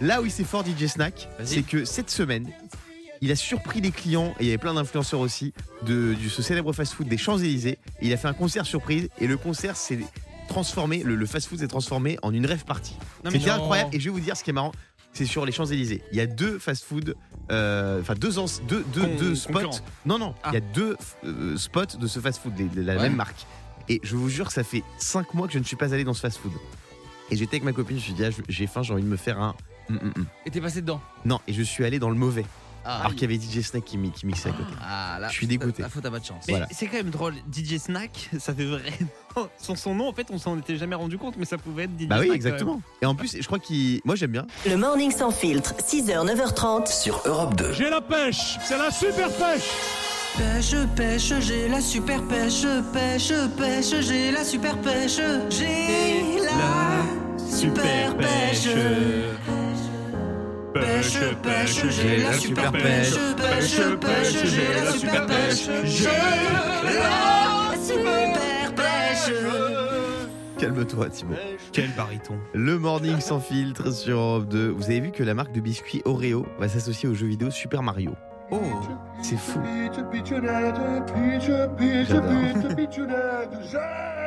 là 0.00 0.22
où 0.22 0.24
il 0.24 0.30
s'est 0.30 0.44
fort, 0.44 0.64
DJ 0.64 0.86
Snack, 0.86 1.28
c'est 1.44 1.62
que 1.62 1.84
cette 1.84 2.10
semaine, 2.10 2.48
il 3.20 3.30
a 3.30 3.36
surpris 3.36 3.80
les 3.80 3.90
clients, 3.90 4.34
et 4.38 4.44
il 4.44 4.46
y 4.46 4.48
avait 4.50 4.58
plein 4.58 4.74
d'influenceurs 4.74 5.20
aussi, 5.20 5.52
de, 5.82 6.14
ce 6.28 6.42
célèbre 6.42 6.72
fast-food 6.72 7.08
des 7.08 7.16
Champs-Élysées. 7.16 7.78
Il 8.02 8.12
a 8.12 8.16
fait 8.16 8.28
un 8.28 8.34
concert 8.34 8.66
surprise, 8.66 9.08
et 9.20 9.26
le 9.26 9.36
concert, 9.36 9.76
c'est 9.76 9.98
transformé, 10.48 11.02
le, 11.02 11.26
fast-food 11.26 11.58
s'est 11.58 11.68
transformé 11.68 12.18
en 12.22 12.32
une 12.32 12.46
rêve 12.46 12.64
partie. 12.64 12.96
C'est 13.30 13.48
incroyable. 13.48 13.94
Et 13.94 14.00
je 14.00 14.04
vais 14.06 14.10
vous 14.10 14.20
dire 14.20 14.36
ce 14.36 14.44
qui 14.44 14.50
est 14.50 14.54
marrant, 14.54 14.72
c'est 15.12 15.26
sur 15.26 15.46
les 15.46 15.52
Champs-Élysées. 15.52 16.02
Il 16.12 16.18
y 16.18 16.20
a 16.20 16.26
deux 16.26 16.58
fast-food, 16.58 17.14
euh, 17.50 18.00
enfin 18.00 18.14
deux, 18.14 18.32
deux, 18.68 18.84
deux, 19.18 19.34
spots. 19.34 19.80
Non, 20.04 20.18
non, 20.18 20.34
il 20.46 20.54
y 20.54 20.56
a 20.56 20.60
ah. 20.62 20.74
deux 20.74 20.96
euh, 21.24 21.56
spots 21.56 21.96
de 21.98 22.06
ce 22.06 22.18
fast-food, 22.20 22.54
de 22.54 22.82
la 22.82 22.96
même 22.96 23.16
marque. 23.16 23.46
Et 23.88 24.00
je 24.02 24.16
vous 24.16 24.28
jure 24.28 24.48
que 24.48 24.52
ça 24.52 24.64
fait 24.64 24.82
5 24.98 25.34
mois 25.34 25.46
que 25.46 25.52
je 25.52 25.58
ne 25.58 25.64
suis 25.64 25.76
pas 25.76 25.92
allé 25.92 26.04
dans 26.04 26.14
ce 26.14 26.20
fast-food. 26.20 26.52
Et 27.30 27.36
j'étais 27.36 27.56
avec 27.56 27.64
ma 27.64 27.72
copine, 27.72 27.96
je 27.96 28.02
me 28.02 28.04
suis 28.04 28.12
dit, 28.14 28.24
ah, 28.24 28.42
j'ai 28.48 28.66
faim, 28.66 28.82
j'ai 28.82 28.92
envie 28.92 29.02
de 29.02 29.08
me 29.08 29.16
faire 29.16 29.40
un. 29.40 29.54
Mm, 29.88 29.94
mm, 29.94 30.12
mm. 30.16 30.26
Et 30.46 30.50
t'es 30.50 30.60
passé 30.60 30.80
dedans? 30.82 31.00
Non, 31.24 31.40
et 31.46 31.52
je 31.52 31.62
suis 31.62 31.84
allé 31.84 31.98
dans 31.98 32.10
le 32.10 32.16
mauvais. 32.16 32.44
Ah. 32.84 33.00
alors 33.00 33.12
qu'il 33.12 33.22
y 33.22 33.24
avait 33.24 33.42
DJ 33.42 33.64
Snack 33.64 33.84
qui, 33.84 33.96
mixait 33.96 34.48
à 34.48 34.52
côté. 34.52 34.72
Ah, 34.82 35.18
là, 35.20 35.28
je 35.28 35.34
suis 35.34 35.46
dégoûté. 35.46 35.82
La 35.82 35.88
faute 35.88 36.04
à 36.04 36.10
votre 36.10 36.24
chance. 36.24 36.44
Mais 36.48 36.62
c'est 36.70 36.86
quand 36.86 36.96
même 36.96 37.10
drôle. 37.10 37.34
DJ 37.52 37.78
Snack, 37.78 38.30
ça 38.38 38.54
fait 38.54 38.64
vraiment. 38.64 39.48
Son, 39.58 39.74
son 39.74 39.94
nom, 39.94 40.08
en 40.08 40.12
fait, 40.12 40.28
on 40.30 40.38
s'en 40.38 40.58
était 40.58 40.76
jamais 40.76 40.94
rendu 40.94 41.18
compte, 41.18 41.36
mais 41.36 41.44
ça 41.44 41.58
pouvait 41.58 41.84
être 41.84 41.98
DJ 41.98 42.06
bah 42.06 42.18
oui, 42.20 42.30
exactement. 42.32 42.80
Et 43.02 43.06
en 43.06 43.14
plus, 43.14 43.36
je 43.40 43.46
crois 43.46 43.58
qu'il. 43.58 44.00
Moi, 44.04 44.16
j'aime 44.16 44.30
bien. 44.30 44.46
Le 44.66 44.76
morning 44.76 45.10
sans 45.10 45.30
filtre, 45.30 45.74
6h, 45.74 46.24
9h30 46.26 46.86
sur 46.86 47.20
Europe 47.24 47.56
2. 47.56 47.72
J'ai 47.72 47.90
la 47.90 48.00
pêche, 48.00 48.58
c'est 48.62 48.78
la 48.78 48.90
super 48.90 49.28
pêche. 49.30 49.70
Pêche, 50.36 50.74
pêche, 50.96 51.32
j'ai 51.40 51.68
la 51.68 51.80
super 51.80 52.22
pêche, 52.24 52.66
pêche, 52.92 53.32
pêche, 53.56 54.00
j'ai 54.00 54.32
la 54.32 54.44
super 54.44 54.76
pêche, 54.78 55.20
j'ai 55.48 56.40
la 56.40 57.48
super 57.48 58.16
pêche. 58.16 58.64
Pêche, 58.64 59.63
pêche, 60.74 61.18
j'ai 61.90 62.18
la 62.18 62.32
super 62.34 62.70
pêche. 62.72 63.14
Pêche, 63.36 63.80
pêche, 64.00 64.44
j'ai 64.44 64.74
la 64.74 64.92
super 64.92 65.26
pêche. 65.26 65.68
J'ai 65.84 66.04
la 66.04 67.74
super 67.80 68.74
pêche. 68.74 69.32
Calme-toi, 70.58 71.08
Thibaut. 71.10 71.34
Quel 71.72 71.90
baryton. 71.96 72.38
Le 72.52 72.78
morning 72.78 73.20
sans 73.20 73.40
filtre 73.40 73.90
sur 73.92 74.18
Europe 74.18 74.48
2. 74.48 74.68
Vous 74.68 74.84
avez 74.84 75.00
vu 75.00 75.10
que 75.10 75.22
la 75.22 75.34
marque 75.34 75.52
de 75.52 75.60
biscuits 75.60 76.02
Oreo 76.04 76.46
va 76.58 76.68
s'associer 76.68 77.08
au 77.08 77.14
jeu 77.14 77.26
vidéo 77.26 77.50
Super 77.50 77.82
Mario. 77.82 78.14
Oh, 78.50 78.60
c'est 79.22 79.38
fou. 79.38 79.60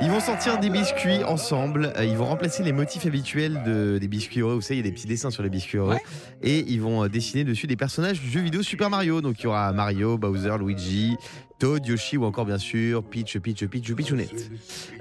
Ils 0.00 0.10
vont 0.10 0.20
sortir 0.20 0.58
des 0.58 0.70
biscuits 0.70 1.24
ensemble. 1.24 1.92
Euh, 1.96 2.04
ils 2.04 2.16
vont 2.16 2.26
remplacer 2.26 2.62
les 2.62 2.72
motifs 2.72 3.04
habituels 3.06 3.62
de, 3.64 3.98
des 3.98 4.08
biscuits 4.08 4.42
Oreo. 4.42 4.56
Vous 4.56 4.60
savez, 4.60 4.76
il 4.76 4.84
y 4.84 4.88
a 4.88 4.90
des 4.90 4.94
petits 4.94 5.06
dessins 5.06 5.30
sur 5.30 5.42
les 5.42 5.50
biscuits 5.50 5.78
Oreo. 5.78 5.98
Et 6.42 6.60
ils 6.68 6.80
vont 6.80 7.04
euh, 7.04 7.08
dessiner 7.08 7.44
dessus 7.44 7.66
des 7.66 7.76
personnages 7.76 8.20
du 8.20 8.30
jeu 8.30 8.40
vidéo 8.40 8.62
Super 8.62 8.90
Mario. 8.90 9.20
Donc 9.20 9.40
il 9.40 9.44
y 9.44 9.46
aura 9.46 9.72
Mario, 9.72 10.16
Bowser, 10.16 10.56
Luigi, 10.58 11.16
Toad, 11.58 11.84
Yoshi 11.86 12.16
ou 12.16 12.24
encore 12.24 12.44
bien 12.44 12.58
sûr 12.58 13.02
Peach, 13.02 13.38
Peach, 13.38 13.66
Peach, 13.66 13.92
Peachunette. 13.92 14.50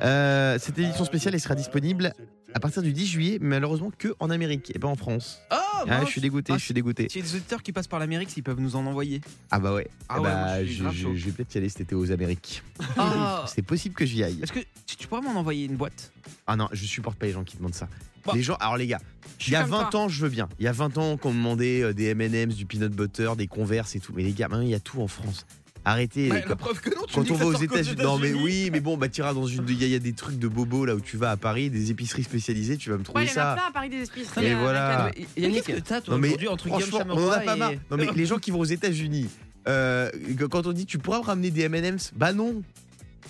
Euh, 0.01 0.57
cette 0.59 0.79
édition 0.79 1.05
spéciale 1.05 1.35
elle 1.35 1.41
sera 1.41 1.55
disponible 1.55 2.13
à 2.57 2.59
partir 2.59 2.81
du 2.81 2.91
10 2.91 3.05
juillet, 3.05 3.37
malheureusement 3.39 3.91
que 3.95 4.15
en 4.19 4.31
Amérique 4.31 4.71
et 4.73 4.79
pas 4.79 4.87
en 4.87 4.95
France. 4.95 5.39
Oh, 5.51 5.55
ah, 5.87 6.03
je 6.05 6.09
suis 6.09 6.21
dégoûté, 6.21 6.53
je 6.53 6.57
suis 6.57 6.73
dégoûté. 6.73 7.07
Si 7.07 7.21
des 7.21 7.35
auditeurs 7.35 7.61
qui 7.61 7.71
passent 7.71 7.87
par 7.87 7.99
l'Amérique, 7.99 8.31
s'ils 8.31 8.41
peuvent 8.41 8.59
nous 8.59 8.75
en 8.75 8.83
envoyer. 8.87 9.21
Ah 9.51 9.59
bah 9.59 9.75
ouais. 9.75 9.87
Ah 10.09 10.15
eh 10.17 10.23
bah, 10.23 10.65
je, 10.65 10.83
vais 10.83 11.31
peut-être 11.31 11.53
y 11.53 11.59
aller 11.59 11.69
cet 11.69 11.81
été 11.81 11.93
aux 11.93 12.11
Amériques. 12.11 12.63
Ah. 12.97 13.45
C'est 13.53 13.61
possible 13.61 13.93
que 13.93 14.07
j'y 14.07 14.23
aille. 14.23 14.39
Est-ce 14.41 14.51
que 14.51 14.59
tu 14.87 15.07
pourrais 15.07 15.21
m'en 15.21 15.39
envoyer 15.39 15.65
une 15.65 15.75
boîte? 15.75 16.11
Ah 16.47 16.55
non, 16.55 16.67
je 16.71 16.83
supporte 16.83 17.19
pas 17.19 17.27
les 17.27 17.31
gens 17.31 17.43
qui 17.43 17.57
demandent 17.57 17.75
ça. 17.75 17.87
Les 18.33 18.41
gens, 18.41 18.55
alors 18.55 18.75
les 18.75 18.87
gars, 18.87 18.99
il 19.45 19.53
y 19.53 19.55
a 19.55 19.63
20 19.63 19.93
ans, 19.93 20.09
je 20.09 20.19
veux 20.23 20.29
bien. 20.29 20.49
Il 20.57 20.65
y 20.65 20.67
a 20.67 20.71
20 20.71 20.97
ans 20.97 21.17
qu'on 21.17 21.31
me 21.31 21.37
demandait 21.37 21.83
euh, 21.83 21.93
des 21.93 22.05
M&M's, 22.07 22.55
du 22.55 22.65
peanut 22.65 22.91
butter, 22.91 23.33
des 23.37 23.47
Converse 23.47 23.95
et 23.95 23.99
tout. 23.99 24.13
Mais 24.15 24.23
les 24.23 24.33
gars, 24.33 24.47
maintenant 24.47 24.65
il 24.65 24.71
y 24.71 24.75
a 24.75 24.79
tout 24.79 24.99
en 24.99 25.07
France. 25.07 25.45
Arrêtez. 25.87 26.27
la 26.27 26.55
preuve 26.57 26.81
que 26.81 26.89
non, 26.89 27.03
tu 27.07 27.15
Quand 27.15 27.31
on 27.31 27.35
va 27.35 27.45
aux 27.45 27.53
États-Unis. 27.53 28.01
non, 28.03 28.17
mais 28.17 28.33
oui, 28.33 28.69
mais 28.73 28.81
bon, 28.81 28.97
bah, 28.97 29.07
tu 29.07 29.21
iras 29.21 29.33
dans 29.33 29.47
une. 29.47 29.65
Il 29.69 29.87
y, 29.87 29.95
a 29.95 29.99
des 29.99 30.11
trucs 30.11 30.37
de 30.37 30.49
bobo 30.49 30.83
là 30.83 30.95
où 30.95 30.99
tu 30.99 31.15
vas 31.15 31.31
à 31.31 31.37
Paris, 31.37 31.69
des 31.69 31.91
épiceries 31.91 32.23
spécialisées, 32.23 32.75
tu 32.75 32.89
vas 32.89 32.97
me 32.97 33.03
trouver 33.03 33.21
ouais, 33.21 33.27
ça. 33.27 33.33
Il 33.33 33.37
y 33.37 33.47
en 33.47 33.51
a 33.51 33.53
plein 33.53 33.67
à 33.67 33.71
Paris 33.71 33.89
des 33.89 34.03
épiceries. 34.03 34.45
Et 34.45 34.53
voilà. 34.53 35.11
Yannick, 35.37 35.83
t'as 35.85 36.01
toi 36.01 36.15
aujourd'hui 36.15 36.47
entre 36.49 36.67
Guillaume 36.67 37.03
on 37.09 37.27
en 37.27 37.31
a 37.31 37.39
pas 37.39 37.55
marre. 37.55 37.71
Non, 37.89 37.95
mais 37.97 38.07
les 38.13 38.25
gens 38.25 38.37
qui 38.37 38.51
vont 38.51 38.59
aux 38.59 38.65
États-Unis, 38.65 39.29
euh, 39.69 40.11
quand 40.51 40.67
on 40.67 40.73
dit 40.73 40.85
tu 40.85 40.97
pourras 40.97 41.19
me 41.19 41.23
ramener 41.23 41.51
des 41.51 41.61
M&M's, 41.63 42.11
bah 42.15 42.33
non. 42.33 42.61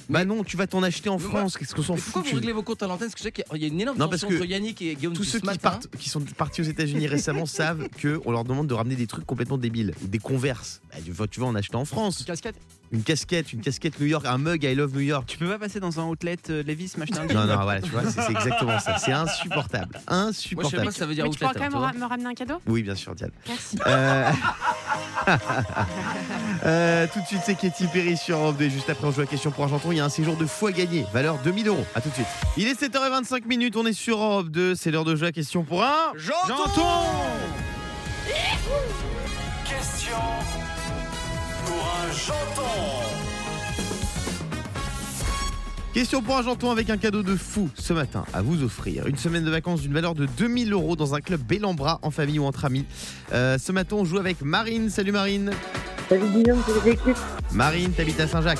Bah 0.09 0.25
non, 0.25 0.43
tu 0.43 0.57
vas 0.57 0.67
t'en 0.67 0.83
acheter 0.83 1.09
en 1.09 1.17
France. 1.17 1.57
Qu'est-ce 1.57 1.75
qu'on 1.75 1.83
s'en 1.83 1.95
fout 1.95 2.13
Pourquoi 2.13 2.29
vous 2.31 2.37
réglez 2.37 2.53
vos 2.53 2.63
comptes 2.63 2.83
à 2.83 2.87
l'antenne 2.87 3.07
Parce 3.07 3.15
que 3.15 3.19
je 3.19 3.23
sais 3.23 3.31
qu'il 3.31 3.61
y 3.61 3.65
a 3.65 3.67
une 3.67 3.81
énorme 3.81 3.97
non, 3.97 4.07
parce 4.07 4.23
que 4.23 4.33
entre 4.33 4.45
Yannick 4.45 4.81
et 4.81 4.95
Guillaume 4.95 5.13
Tous 5.13 5.23
ceux 5.23 5.39
qui, 5.39 5.57
partent, 5.57 5.87
qui 5.97 6.09
sont 6.09 6.21
partis 6.21 6.61
aux 6.61 6.65
États-Unis 6.65 7.07
récemment 7.07 7.45
savent 7.45 7.87
qu'on 8.01 8.31
leur 8.31 8.43
demande 8.43 8.67
de 8.67 8.73
ramener 8.73 8.95
des 8.95 9.07
trucs 9.07 9.25
complètement 9.25 9.57
débiles. 9.57 9.93
Des 10.01 10.19
converses. 10.19 10.81
Bah, 10.91 11.27
tu 11.29 11.39
vas 11.39 11.45
en 11.45 11.55
acheter 11.55 11.75
en 11.75 11.85
France. 11.85 12.19
Une 12.19 12.25
casquette 12.25 12.55
une 12.91 13.03
casquette, 13.03 13.51
une 13.51 13.61
casquette 13.61 13.99
New 13.99 14.05
York, 14.05 14.25
un 14.25 14.37
mug 14.37 14.63
I 14.63 14.73
love 14.73 14.93
New 14.93 15.01
York. 15.01 15.25
Tu 15.27 15.37
peux 15.37 15.47
pas 15.47 15.59
passer 15.59 15.79
dans 15.79 15.99
un 15.99 16.05
outlet 16.05 16.37
euh, 16.49 16.63
Levis, 16.63 16.93
machin 16.97 17.25
Non, 17.25 17.45
non, 17.45 17.61
voilà, 17.61 17.81
tu 17.81 17.89
vois, 17.89 18.03
c'est 18.09 18.29
exactement 18.31 18.79
ça. 18.79 18.97
C'est 18.97 19.11
insupportable. 19.11 19.99
Insupportable. 20.07 20.83
Moi, 20.83 20.91
je 20.91 20.91
sais 20.91 20.99
pas 20.99 20.99
ça 20.99 21.05
veut 21.05 21.15
dire 21.15 21.25
Mais 21.25 21.31
tu 21.31 21.39
pourras 21.39 21.53
quand 21.53 21.59
même 21.59 21.99
me 21.99 22.05
ramener 22.05 22.27
un 22.27 22.33
cadeau? 22.33 22.55
Oui, 22.65 22.83
bien 22.83 22.95
sûr, 22.95 23.13
Diane. 23.15 23.31
Merci. 23.47 23.77
Euh... 23.85 24.31
euh, 26.65 27.07
tout 27.11 27.21
de 27.21 27.25
suite, 27.25 27.41
c'est 27.43 27.55
Katy 27.55 27.87
Perry 27.87 28.17
sur 28.17 28.37
Europe 28.37 28.57
2. 28.57 28.69
Juste 28.69 28.89
après, 28.89 29.07
on 29.07 29.11
joue 29.11 29.21
à 29.21 29.25
question 29.25 29.51
pour 29.51 29.63
Argenton. 29.63 29.91
Il 29.91 29.97
y 29.97 29.99
a 29.99 30.05
un 30.05 30.09
séjour 30.09 30.35
de 30.35 30.45
fois 30.45 30.71
gagné, 30.71 31.05
valeur 31.13 31.37
2000 31.43 31.67
euros. 31.67 31.85
A 31.95 32.01
tout 32.01 32.09
de 32.09 32.13
suite. 32.13 32.27
Il 32.57 32.67
est 32.67 32.81
7h25 32.81 33.45
minutes, 33.45 33.75
on 33.75 33.85
est 33.85 33.93
sur 33.93 34.19
Europe 34.19 34.49
2. 34.49 34.75
C'est 34.75 34.91
l'heure 34.91 35.05
de 35.05 35.15
jouer 35.15 35.27
à 35.27 35.31
question 35.31 35.63
pour 35.63 35.83
un. 35.83 36.13
Janton 36.15 36.83
Question 39.65 40.17
pour 41.65 41.75
un 41.75 42.11
janton 42.11 43.26
Question 45.97 46.21
pour 46.21 46.35
Argenton 46.35 46.69
avec 46.69 46.91
un 46.91 46.97
cadeau 46.97 47.23
de 47.23 47.35
fou 47.35 47.71
ce 47.73 47.91
matin 47.91 48.23
à 48.31 48.43
vous 48.43 48.61
offrir. 48.61 49.07
Une 49.07 49.17
semaine 49.17 49.43
de 49.43 49.49
vacances 49.49 49.81
d'une 49.81 49.93
valeur 49.93 50.13
de 50.13 50.27
2000 50.27 50.71
euros 50.71 50.95
dans 50.95 51.15
un 51.15 51.21
club 51.21 51.41
Bellambra 51.41 51.97
en 52.03 52.11
famille 52.11 52.37
ou 52.37 52.45
entre 52.45 52.65
amis. 52.65 52.85
Euh, 53.33 53.57
ce 53.57 53.71
matin, 53.71 53.95
on 53.95 54.05
joue 54.05 54.19
avec 54.19 54.43
Marine. 54.43 54.91
Salut 54.91 55.11
Marine. 55.11 55.49
Salut 56.07 56.27
Guillaume, 56.29 56.61
c'est 56.67 56.87
l'équipe. 56.87 57.17
Marine, 57.51 57.93
t'habites 57.93 58.19
à 58.19 58.27
Saint-Jacques. 58.27 58.59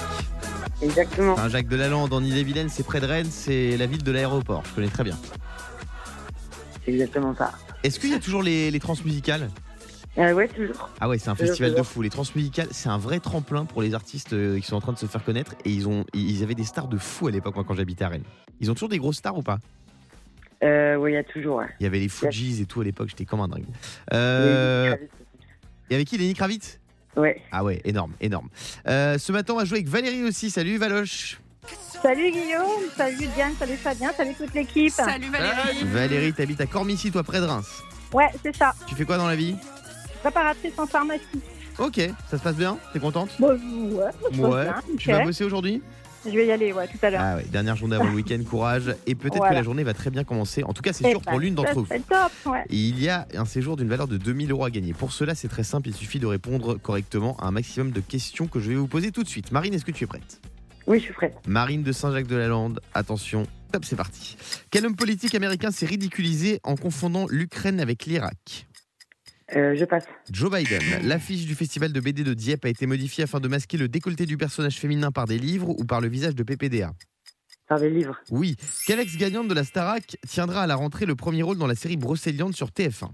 Exactement. 0.82 1.36
Saint-Jacques 1.36 1.68
de 1.68 1.76
la 1.76 1.90
Lande 1.90 2.12
en 2.12 2.24
Ille-et-Vilaine, 2.24 2.70
c'est 2.70 2.82
près 2.82 3.02
de 3.02 3.06
Rennes, 3.06 3.30
c'est 3.30 3.78
la 3.78 3.86
ville 3.86 4.02
de 4.02 4.12
l'aéroport. 4.12 4.64
Je 4.70 4.74
connais 4.74 4.88
très 4.88 5.04
bien. 5.04 5.16
C'est 6.84 6.92
exactement 6.94 7.36
ça. 7.36 7.52
Est-ce 7.84 8.00
qu'il 8.00 8.10
y 8.10 8.16
a 8.16 8.20
toujours 8.20 8.42
les, 8.42 8.72
les 8.72 8.80
transmusicales 8.80 9.52
Euh, 10.18 10.34
ouais, 10.34 10.48
toujours. 10.48 10.90
Ah 11.00 11.08
ouais, 11.08 11.20
c'est 11.20 11.30
un 11.30 11.36
Toujours, 11.36 11.50
festival 11.50 11.76
de 11.76 11.84
fou. 11.84 12.02
Les 12.02 12.10
transmusicales, 12.10 12.70
c'est 12.72 12.90
un 12.90 12.98
vrai 12.98 13.20
tremplin 13.20 13.66
pour 13.66 13.82
les 13.82 13.94
artistes 13.94 14.34
euh, 14.34 14.60
qui 14.60 14.66
sont 14.66 14.76
en 14.76 14.82
train 14.82 14.94
de 14.94 14.98
se 14.98 15.06
faire 15.06 15.24
connaître. 15.24 15.54
Et 15.64 15.72
ils 15.72 15.88
ont, 15.88 16.06
ils 16.14 16.42
avaient 16.44 16.56
des 16.56 16.64
stars 16.64 16.88
de 16.88 16.98
fou 16.98 17.28
à 17.28 17.32
l'époque, 17.32 17.56
moi, 17.56 17.64
quand 17.68 17.76
j'habitais 17.76 18.04
à 18.04 18.10
Rennes. 18.10 18.24
Ils 18.60 18.72
ont 18.72 18.74
toujours 18.74 18.90
des 18.90 18.98
grosses 18.98 19.18
stars 19.18 19.38
ou 19.38 19.44
pas? 19.44 19.60
Euh, 20.64 20.96
ouais, 20.96 21.12
il 21.12 21.14
y 21.14 21.18
a 21.18 21.24
toujours, 21.24 21.58
ouais. 21.58 21.68
Il 21.80 21.84
y 21.84 21.86
avait 21.86 22.00
les 22.00 22.10
Fujis 22.10 22.62
et 22.62 22.66
tout 22.66 22.82
à 22.82 22.84
l'époque, 22.84 23.10
j'étais 23.10 23.26
comme 23.26 23.42
un 23.42 23.48
dingue. 23.48 23.66
Euh, 24.12 24.96
et 25.90 25.96
avec 25.96 26.08
qui 26.08 26.18
Lenny 26.18 26.34
Kravitz? 26.34 26.80
Ouais. 27.16 27.42
Ah 27.52 27.64
ouais, 27.64 27.80
énorme, 27.86 28.14
énorme. 28.20 28.50
Euh, 28.88 29.20
ce 29.20 29.32
matin, 29.32 29.54
on 29.54 29.58
va 29.58 29.66
jouer 29.66 29.80
avec 29.80 29.88
Valérie 29.88 30.24
aussi. 30.24 30.50
Salut 30.50 30.78
Valoche. 30.78 31.40
Salut 32.02 32.32
Guillaume, 32.32 32.90
salut 32.96 33.28
Diane, 33.36 33.54
salut 33.60 33.76
Fabien, 33.76 34.12
salut 34.14 34.34
toute 34.36 34.54
l'équipe. 34.54 34.92
Salut 34.92 35.30
Valérie. 35.30 35.84
Valérie, 35.86 36.34
t'habites 36.34 36.62
à 36.62 36.66
Cormicy, 36.66 37.12
toi, 37.12 37.24
près 37.24 37.40
de 37.40 37.46
Reims. 37.46 37.84
Ouais, 38.14 38.30
c'est 38.44 38.56
ça. 38.56 38.74
Tu 38.88 38.96
fais 38.96 39.06
quoi 39.06 39.18
dans 39.18 39.28
la 39.28 39.36
vie? 39.36 39.56
Préparatrice 40.22 40.74
en 40.78 40.86
pharmacie. 40.88 41.24
Ok, 41.80 42.00
ça 42.30 42.38
se 42.38 42.44
passe 42.44 42.56
bien 42.56 42.78
T'es 42.92 43.00
contente? 43.00 43.30
Bon, 43.40 43.50
ouais, 43.52 44.06
ça 44.34 44.42
Ouais. 44.50 44.64
bien, 44.64 44.76
Tu 44.98 45.12
vas 45.12 45.24
bosser 45.24 45.44
aujourd'hui? 45.44 45.82
Je 46.26 46.32
vais 46.32 46.48
y 46.48 46.52
aller, 46.52 46.74
ouais, 46.74 46.88
tout 46.88 46.98
à 47.04 47.10
l'heure. 47.10 47.22
Ah 47.24 47.36
ouais, 47.38 47.46
dernière 47.50 47.76
journée 47.78 47.96
avant 47.96 48.08
le 48.10 48.16
week-end, 48.16 48.40
courage. 48.50 48.94
Et 49.06 49.16
peut-être 49.16 49.48
que 49.48 49.54
la 49.54 49.64
journée 49.64 49.84
va 49.84 49.94
très 49.94 50.10
bien 50.10 50.24
commencer. 50.26 50.64
En 50.64 50.74
tout 50.74 50.82
cas, 50.82 50.92
c'est 50.92 51.06
Eh 51.08 51.12
sûr 51.12 51.22
ben, 51.22 51.32
pour 51.32 51.40
l'une 51.40 51.56
ça 51.56 51.64
d'entre 51.64 51.80
vous. 51.82 51.86
top, 52.10 52.32
ouais. 52.54 52.66
Il 52.70 53.02
y 53.02 53.08
a 53.08 53.28
un 53.36 53.46
séjour 53.46 53.78
d'une 53.78 53.88
valeur 53.88 54.08
de 54.08 54.18
2000 54.18 54.52
euros 54.52 54.66
à 54.66 54.72
gagner. 54.72 54.94
Pour 54.94 55.14
cela, 55.14 55.36
c'est 55.36 55.48
très 55.48 55.64
simple, 55.64 55.88
il 55.88 55.96
suffit 55.96 56.20
de 56.20 56.26
répondre 56.26 56.76
correctement 56.78 57.38
à 57.40 57.46
un 57.48 57.52
maximum 57.52 57.92
de 57.92 58.02
questions 58.02 58.48
que 58.48 58.60
je 58.60 58.70
vais 58.70 58.76
vous 58.76 58.88
poser 58.88 59.12
tout 59.12 59.24
de 59.24 59.30
suite. 59.30 59.52
Marine, 59.54 59.74
est-ce 59.76 59.86
que 59.86 59.92
tu 59.92 60.04
es 60.04 60.08
prête? 60.08 60.42
Oui, 60.88 61.00
je 61.00 61.04
suis 61.06 61.14
prête. 61.14 61.36
Marine 61.48 61.84
de 61.84 61.92
Saint-Jacques-de-la-Lande, 61.94 62.82
attention, 62.94 63.44
top, 63.72 63.86
c'est 63.86 63.96
parti. 63.96 64.36
Quel 64.72 64.86
homme 64.86 64.96
politique 64.96 65.36
américain 65.36 65.72
s'est 65.72 65.86
ridiculisé 65.86 66.60
en 66.64 66.76
confondant 66.76 67.26
l'Ukraine 67.30 67.80
avec 67.80 68.06
l'Irak? 68.06 68.67
Euh, 69.56 69.76
je 69.76 69.86
passe. 69.86 70.04
Joe 70.32 70.52
Biden. 70.52 70.82
L'affiche 71.04 71.46
du 71.46 71.56
festival 71.56 71.94
de 71.94 72.00
BD 72.02 72.24
de 72.24 72.34
Dieppe 72.34 72.66
a 72.66 72.70
été 72.70 72.86
modifiée 72.86 73.24
afin 73.24 73.40
de 73.40 73.48
masquer 73.48 73.78
le 73.78 73.88
décolleté 73.88 74.26
du 74.26 74.38
personnage 74.38 74.76
féminin 74.78 75.12
par 75.12 75.26
des 75.26 75.38
livres 75.40 75.70
ou 75.70 75.86
par 75.86 76.02
le 76.02 76.10
visage 76.10 76.36
de 76.36 76.44
PPDA. 76.44 76.94
Par 77.68 77.80
des 77.80 77.90
livres. 77.90 78.18
Oui. 78.30 78.56
Quelle 78.86 79.00
ex-gagnante 79.00 79.48
de 79.48 79.54
la 79.54 79.64
Starac 79.64 80.18
tiendra 80.28 80.64
à 80.64 80.68
la 80.68 80.76
rentrée 80.76 81.06
le 81.06 81.16
premier 81.16 81.44
rôle 81.44 81.58
dans 81.58 81.68
la 81.68 81.76
série 81.76 81.98
Brocéliande 81.98 82.56
sur 82.56 82.70
TF1 82.70 83.10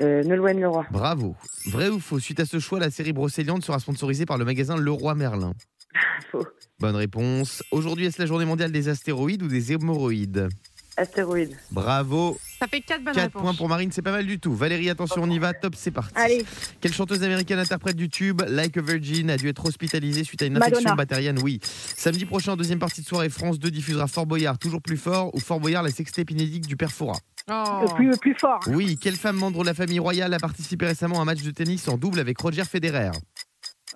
Euh, 0.00 0.22
Nolwenn 0.24 0.60
Leroy. 0.60 0.86
Bravo. 0.90 1.36
Vrai 1.66 1.88
ou 1.88 2.00
faux? 2.00 2.18
Suite 2.18 2.40
à 2.40 2.46
ce 2.46 2.58
choix, 2.58 2.80
la 2.80 2.90
série 2.90 3.12
Brocéliande 3.12 3.64
sera 3.64 3.78
sponsorisée 3.78 4.26
par 4.26 4.38
le 4.38 4.44
magasin 4.44 4.76
Leroy 4.76 5.14
Merlin. 5.14 5.52
Faux. 6.32 6.46
Bonne 6.78 6.96
réponse. 6.96 7.62
Aujourd'hui, 7.72 8.06
est-ce 8.06 8.20
la 8.20 8.26
journée 8.26 8.44
mondiale 8.44 8.72
des 8.72 8.88
astéroïdes 8.88 9.42
ou 9.42 9.48
des 9.48 9.72
hémorroïdes? 9.72 10.48
Astéroïde. 10.96 11.56
Bravo. 11.70 12.38
Ça 12.60 12.66
fait 12.68 12.80
4 12.82 13.02
bonnes 13.02 13.14
4 13.14 13.22
réponses. 13.24 13.42
points 13.42 13.54
pour 13.54 13.68
Marine, 13.68 13.90
c'est 13.90 14.02
pas 14.02 14.12
mal 14.12 14.26
du 14.26 14.38
tout. 14.38 14.54
Valérie, 14.54 14.90
attention, 14.90 15.22
on 15.22 15.30
y 15.30 15.38
va. 15.38 15.54
Top, 15.54 15.74
c'est 15.76 15.90
parti. 15.90 16.12
Allez, 16.14 16.44
Quelle 16.80 16.92
chanteuse 16.92 17.22
américaine 17.22 17.58
interprète 17.58 17.96
du 17.96 18.08
tube 18.10 18.42
Like 18.48 18.76
a 18.76 18.82
Virgin 18.82 19.30
a 19.30 19.36
dû 19.38 19.48
être 19.48 19.64
hospitalisée 19.66 20.24
suite 20.24 20.42
à 20.42 20.46
une 20.46 20.52
Madonna. 20.54 20.76
infection 20.76 20.94
bactérienne 20.94 21.38
Oui. 21.42 21.58
Samedi 21.96 22.26
prochain, 22.26 22.52
en 22.52 22.56
deuxième 22.56 22.78
partie 22.78 23.00
de 23.00 23.06
soirée, 23.06 23.30
France 23.30 23.58
2 23.58 23.70
diffusera 23.70 24.06
Fort 24.06 24.26
Boyard, 24.26 24.58
toujours 24.58 24.82
plus 24.82 24.96
fort, 24.98 25.34
ou 25.34 25.40
Fort 25.40 25.58
Boyard, 25.58 25.82
la 25.82 25.90
sextape 25.90 26.30
inédite 26.30 26.66
du 26.66 26.76
père 26.76 26.92
Fora? 26.92 27.16
Oh. 27.50 27.86
le 27.88 27.94
plus, 27.94 28.10
le 28.10 28.16
plus 28.18 28.34
fort. 28.34 28.60
Oui. 28.66 28.98
Quelle 29.00 29.16
femme 29.16 29.36
membre 29.36 29.60
de 29.62 29.66
la 29.66 29.74
famille 29.74 29.98
royale 29.98 30.34
a 30.34 30.38
participé 30.38 30.86
récemment 30.86 31.18
à 31.18 31.22
un 31.22 31.24
match 31.24 31.42
de 31.42 31.50
tennis 31.50 31.88
en 31.88 31.96
double 31.96 32.20
avec 32.20 32.38
Roger 32.38 32.64
Federer? 32.64 33.10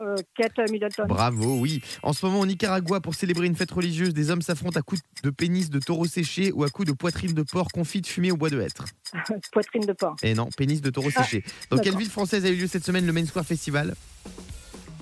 Euh, 0.01 0.17
Kate 0.37 0.59
Middleton. 0.71 1.07
Bravo, 1.07 1.59
oui. 1.61 1.83
En 2.03 2.13
ce 2.13 2.25
moment, 2.27 2.41
au 2.41 2.47
Nicaragua, 2.47 3.01
pour 3.01 3.15
célébrer 3.15 3.47
une 3.47 3.55
fête 3.55 3.71
religieuse, 3.71 4.13
des 4.13 4.31
hommes 4.31 4.43
s'affrontent 4.43 4.79
à 4.79 4.83
coups 4.83 5.01
de 5.23 5.31
pénis 5.31 5.71
de 5.71 5.79
taureau 5.79 6.07
séché 6.07 6.51
ou 6.53 6.65
à 6.65 6.69
coups 6.71 6.89
de 6.89 6.93
poitrine 6.93 7.33
de 7.33 7.43
porc 7.43 7.69
confite 7.73 8.07
fumée 8.07 8.33
au 8.33 8.37
bois 8.37 8.51
de 8.51 8.61
hêtre. 8.61 8.85
Poitrine 9.53 9.85
de 9.87 9.93
porc. 9.93 10.17
Et 10.23 10.35
non, 10.35 10.49
pénis 10.57 10.81
de 10.81 10.91
taureau 10.91 11.11
Ah, 11.17 11.23
séché. 11.23 11.45
Dans 11.71 11.79
quelle 11.79 11.97
ville 11.97 12.11
française 12.11 12.45
a 12.45 12.49
eu 12.49 12.57
lieu 12.57 12.67
cette 12.67 12.85
semaine 12.85 13.07
le 13.07 13.13
Main 13.13 13.25
Square 13.27 13.45
Festival? 13.47 13.95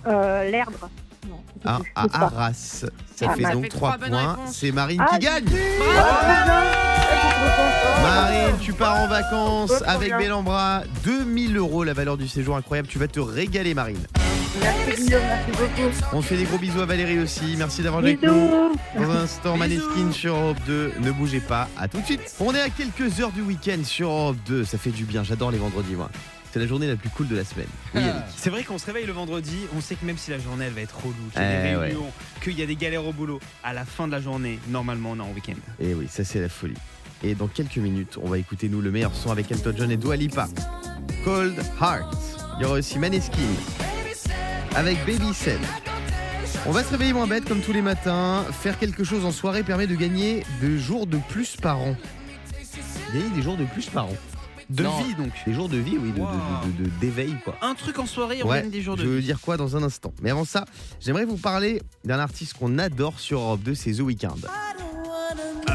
Euh, 0.06 0.50
L'herbe. 0.50 0.74
Sais 1.62 1.68
À. 1.68 1.80
Arras. 1.94 2.52
Ça 2.52 2.88
Ah, 3.28 3.34
fait 3.36 3.42
donc 3.52 3.62
fait 3.64 3.68
3 3.68 3.96
trois 3.96 3.98
bonnes 3.98 4.10
points. 4.10 4.38
C'est 4.50 4.72
Marine 4.72 5.00
Ah, 5.08 5.12
qui 5.14 5.24
gagne. 5.24 5.44
Bravo 5.44 6.52
Marine, 8.02 8.56
tu 8.60 8.72
pars 8.72 8.96
en 8.96 9.06
vacances 9.08 9.82
avec. 9.86 10.10
Bellambra. 10.18 10.82
2000 11.04 11.56
euros 11.56 11.84
la 11.84 11.92
valeur 11.94 12.16
du 12.16 12.26
séjour 12.28 12.56
incroyable. 12.56 12.88
Tu 12.88 12.98
vas 12.98 13.08
te 13.08 13.20
régaler, 13.20 13.74
Marine. 13.74 13.98
Merci 14.60 15.02
Guillaume, 15.04 15.22
merci 15.26 15.50
beaucoup. 15.52 16.16
On 16.16 16.22
fait 16.22 16.36
des 16.36 16.44
gros 16.44 16.58
bisous 16.58 16.80
à 16.80 16.86
Valérie 16.86 17.18
aussi. 17.20 17.54
Merci 17.56 17.82
d'avoir 17.82 18.02
joué 18.02 18.10
avec 18.10 18.22
nous. 18.22 18.50
Dans 18.96 19.10
un 19.10 19.22
instant, 19.22 19.56
Maneskin 19.56 20.12
sur 20.12 20.34
Europe 20.36 20.58
2. 20.66 20.92
Ne 21.00 21.10
bougez 21.12 21.40
pas. 21.40 21.68
À 21.78 21.88
tout 21.88 22.00
de 22.00 22.04
suite. 22.04 22.20
On 22.40 22.54
est 22.54 22.60
à 22.60 22.68
quelques 22.68 23.20
heures 23.20 23.32
du 23.32 23.40
week-end 23.40 23.82
sur 23.84 24.08
Europe 24.10 24.36
2. 24.46 24.64
Ça 24.64 24.76
fait 24.78 24.90
du 24.90 25.04
bien. 25.04 25.24
J'adore 25.24 25.50
les 25.50 25.58
vendredis, 25.58 25.94
moi. 25.94 26.10
C'est 26.52 26.58
la 26.58 26.66
journée 26.66 26.86
la 26.86 26.96
plus 26.96 27.08
cool 27.08 27.28
de 27.28 27.36
la 27.36 27.44
semaine. 27.44 27.66
Oui, 27.94 28.02
Yannick. 28.02 28.24
C'est 28.36 28.50
vrai 28.50 28.62
qu'on 28.62 28.76
se 28.76 28.84
réveille 28.84 29.06
le 29.06 29.14
vendredi, 29.14 29.56
on 29.74 29.80
sait 29.80 29.94
que 29.94 30.04
même 30.04 30.18
si 30.18 30.30
la 30.30 30.38
journée 30.38 30.66
elle 30.66 30.74
va 30.74 30.82
être 30.82 30.98
relou, 31.02 31.14
qu'il 31.32 31.40
y 31.40 31.44
a 31.46 31.60
Eh 31.60 31.70
des 31.70 31.76
ouais. 31.76 31.86
réunions, 31.86 32.10
qu'il 32.42 32.58
y 32.58 32.62
a 32.62 32.66
des 32.66 32.76
galères 32.76 33.06
au 33.06 33.12
boulot, 33.14 33.40
à 33.64 33.72
la 33.72 33.86
fin 33.86 34.06
de 34.06 34.12
la 34.12 34.20
journée, 34.20 34.58
normalement 34.68 35.12
on 35.12 35.16
est 35.16 35.22
en 35.22 35.30
week-end. 35.32 35.54
Et 35.80 35.94
oui, 35.94 36.08
ça 36.10 36.24
c'est 36.24 36.42
la 36.42 36.50
folie. 36.50 36.74
Et 37.22 37.34
dans 37.34 37.46
quelques 37.46 37.78
minutes, 37.78 38.18
on 38.22 38.28
va 38.28 38.36
écouter 38.36 38.68
nous 38.68 38.82
le 38.82 38.90
meilleur 38.90 39.14
son 39.14 39.30
avec 39.30 39.50
Elton 39.50 39.72
John 39.74 39.90
et 39.90 39.96
Dua 39.96 40.16
Lipa. 40.16 40.46
Cold 41.24 41.58
Heart. 41.80 42.14
Il 42.58 42.64
y 42.64 42.64
aura 42.66 42.74
aussi 42.80 42.98
Maneskin 42.98 43.38
avec 44.74 44.98
Baby 45.06 45.32
Cell. 45.34 45.60
On 46.66 46.70
va 46.72 46.82
se 46.84 46.90
réveiller 46.90 47.12
moins 47.12 47.26
bête 47.26 47.44
comme 47.46 47.60
tous 47.60 47.72
les 47.72 47.82
matins. 47.82 48.44
Faire 48.52 48.78
quelque 48.78 49.04
chose 49.04 49.24
en 49.24 49.32
soirée 49.32 49.62
permet 49.62 49.86
de 49.86 49.94
gagner 49.94 50.44
deux 50.60 50.78
jours 50.78 51.06
de 51.06 51.18
plus 51.28 51.56
par 51.56 51.80
an. 51.80 51.96
Gagner 53.12 53.28
des 53.34 53.42
jours 53.42 53.56
de 53.56 53.64
plus 53.64 53.86
par 53.86 54.06
an. 54.06 54.16
De 54.70 54.84
Non. 54.84 55.02
vie 55.02 55.14
donc. 55.14 55.32
Des 55.46 55.52
jours 55.52 55.68
de 55.68 55.76
vie, 55.76 55.98
oui, 55.98 56.10
de- 56.12 56.16
de- 56.16 56.20
Wow. 56.20 56.28
de- 56.78 56.84
de- 56.84 56.90
d'éveil 57.00 57.34
quoi. 57.44 57.56
Un 57.60 57.74
truc 57.74 57.98
en 57.98 58.06
soirée, 58.06 58.42
on 58.42 58.48
Ouais, 58.48 58.62
gagne 58.62 58.70
des 58.70 58.80
jours 58.80 58.96
de 58.96 59.02
je 59.02 59.08
veux 59.08 59.18
vie. 59.18 59.24
dire 59.26 59.40
quoi 59.40 59.56
dans 59.58 59.76
un 59.76 59.82
instant. 59.82 60.14
Mais 60.22 60.30
avant 60.30 60.44
ça, 60.46 60.64
j'aimerais 61.00 61.26
vous 61.26 61.36
parler 61.36 61.82
d'un 62.04 62.18
artiste 62.18 62.54
qu'on 62.54 62.78
adore 62.78 63.18
sur 63.20 63.40
Europe 63.40 63.62
2, 63.62 63.74
c'est 63.74 63.92
The 63.92 64.00
Weeknd. 64.00 64.28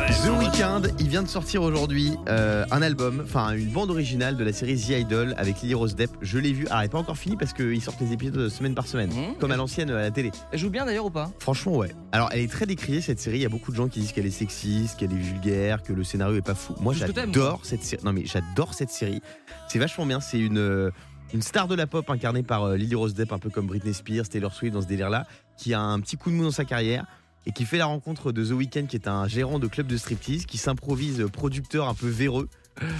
The 0.07 0.29
Weeknd, 0.39 0.81
il 0.99 1.09
vient 1.09 1.21
de 1.23 1.27
sortir 1.27 1.61
aujourd'hui 1.61 2.13
euh, 2.29 2.65
un 2.71 2.81
album, 2.81 3.21
enfin 3.23 3.51
une 3.51 3.69
bande 3.69 3.91
originale 3.91 4.37
de 4.37 4.43
la 4.43 4.53
série 4.53 4.77
The 4.77 4.89
Idol 4.89 5.35
avec 5.37 5.61
Lily 5.61 5.73
Rose 5.73 5.95
Depp. 5.95 6.11
Je 6.21 6.37
l'ai 6.39 6.53
vu, 6.53 6.65
elle 6.71 6.79
n'est 6.81 6.87
pas 6.87 6.97
encore 6.97 7.17
finie 7.17 7.35
parce 7.35 7.51
qu'ils 7.53 7.81
sortent 7.81 7.99
les 7.99 8.13
épisodes 8.13 8.49
semaine 8.49 8.73
par 8.73 8.87
semaine, 8.87 9.09
Mmh. 9.09 9.37
comme 9.39 9.51
à 9.51 9.57
l'ancienne 9.57 9.89
à 9.89 9.95
la 9.95 10.11
télé. 10.11 10.31
Elle 10.51 10.59
joue 10.59 10.69
bien 10.69 10.85
d'ailleurs 10.85 11.05
ou 11.05 11.09
pas? 11.09 11.29
Franchement, 11.39 11.75
ouais. 11.75 11.93
Alors 12.11 12.29
elle 12.31 12.39
est 12.41 12.51
très 12.51 12.65
décriée 12.65 13.01
cette 13.01 13.19
série. 13.19 13.37
Il 13.39 13.41
y 13.41 13.45
a 13.45 13.49
beaucoup 13.49 13.71
de 13.71 13.75
gens 13.77 13.87
qui 13.89 13.99
disent 13.99 14.11
qu'elle 14.13 14.25
est 14.25 14.31
sexiste, 14.31 14.97
qu'elle 14.97 15.11
est 15.11 15.15
vulgaire, 15.15 15.83
que 15.83 15.91
le 15.93 16.03
scénario 16.03 16.37
est 16.37 16.41
pas 16.41 16.55
fou. 16.55 16.73
Moi, 16.79 16.93
j'adore 16.93 17.59
cette 17.63 17.83
série. 17.83 18.03
Non 18.03 18.13
mais 18.13 18.25
j'adore 18.25 18.73
cette 18.73 18.91
série. 18.91 19.21
C'est 19.67 19.79
vachement 19.79 20.05
bien. 20.05 20.19
C'est 20.21 20.39
une 20.39 20.57
euh, 20.57 20.91
une 21.33 21.41
star 21.41 21.67
de 21.67 21.75
la 21.75 21.87
pop 21.87 22.09
incarnée 22.09 22.43
par 22.43 22.63
euh, 22.63 22.77
Lily 22.77 22.95
Rose 22.95 23.13
Depp, 23.13 23.33
un 23.33 23.39
peu 23.39 23.49
comme 23.49 23.67
Britney 23.67 23.93
Spears, 23.93 24.29
Taylor 24.29 24.53
Swift 24.53 24.73
dans 24.73 24.81
ce 24.81 24.87
délire-là, 24.87 25.27
qui 25.57 25.73
a 25.73 25.81
un 25.81 25.99
petit 25.99 26.15
coup 26.15 26.29
de 26.31 26.35
mou 26.35 26.43
dans 26.43 26.51
sa 26.51 26.63
carrière 26.63 27.05
et 27.47 27.51
qui 27.53 27.65
fait 27.65 27.77
la 27.77 27.85
rencontre 27.87 28.31
de 28.31 28.45
The 28.45 28.51
Weeknd, 28.51 28.85
qui 28.87 28.97
est 28.97 29.07
un 29.07 29.27
gérant 29.27 29.57
de 29.57 29.67
club 29.67 29.87
de 29.87 29.97
striptease, 29.97 30.45
qui 30.45 30.57
s'improvise 30.57 31.25
producteur 31.31 31.87
un 31.87 31.93
peu 31.93 32.07
véreux. 32.07 32.49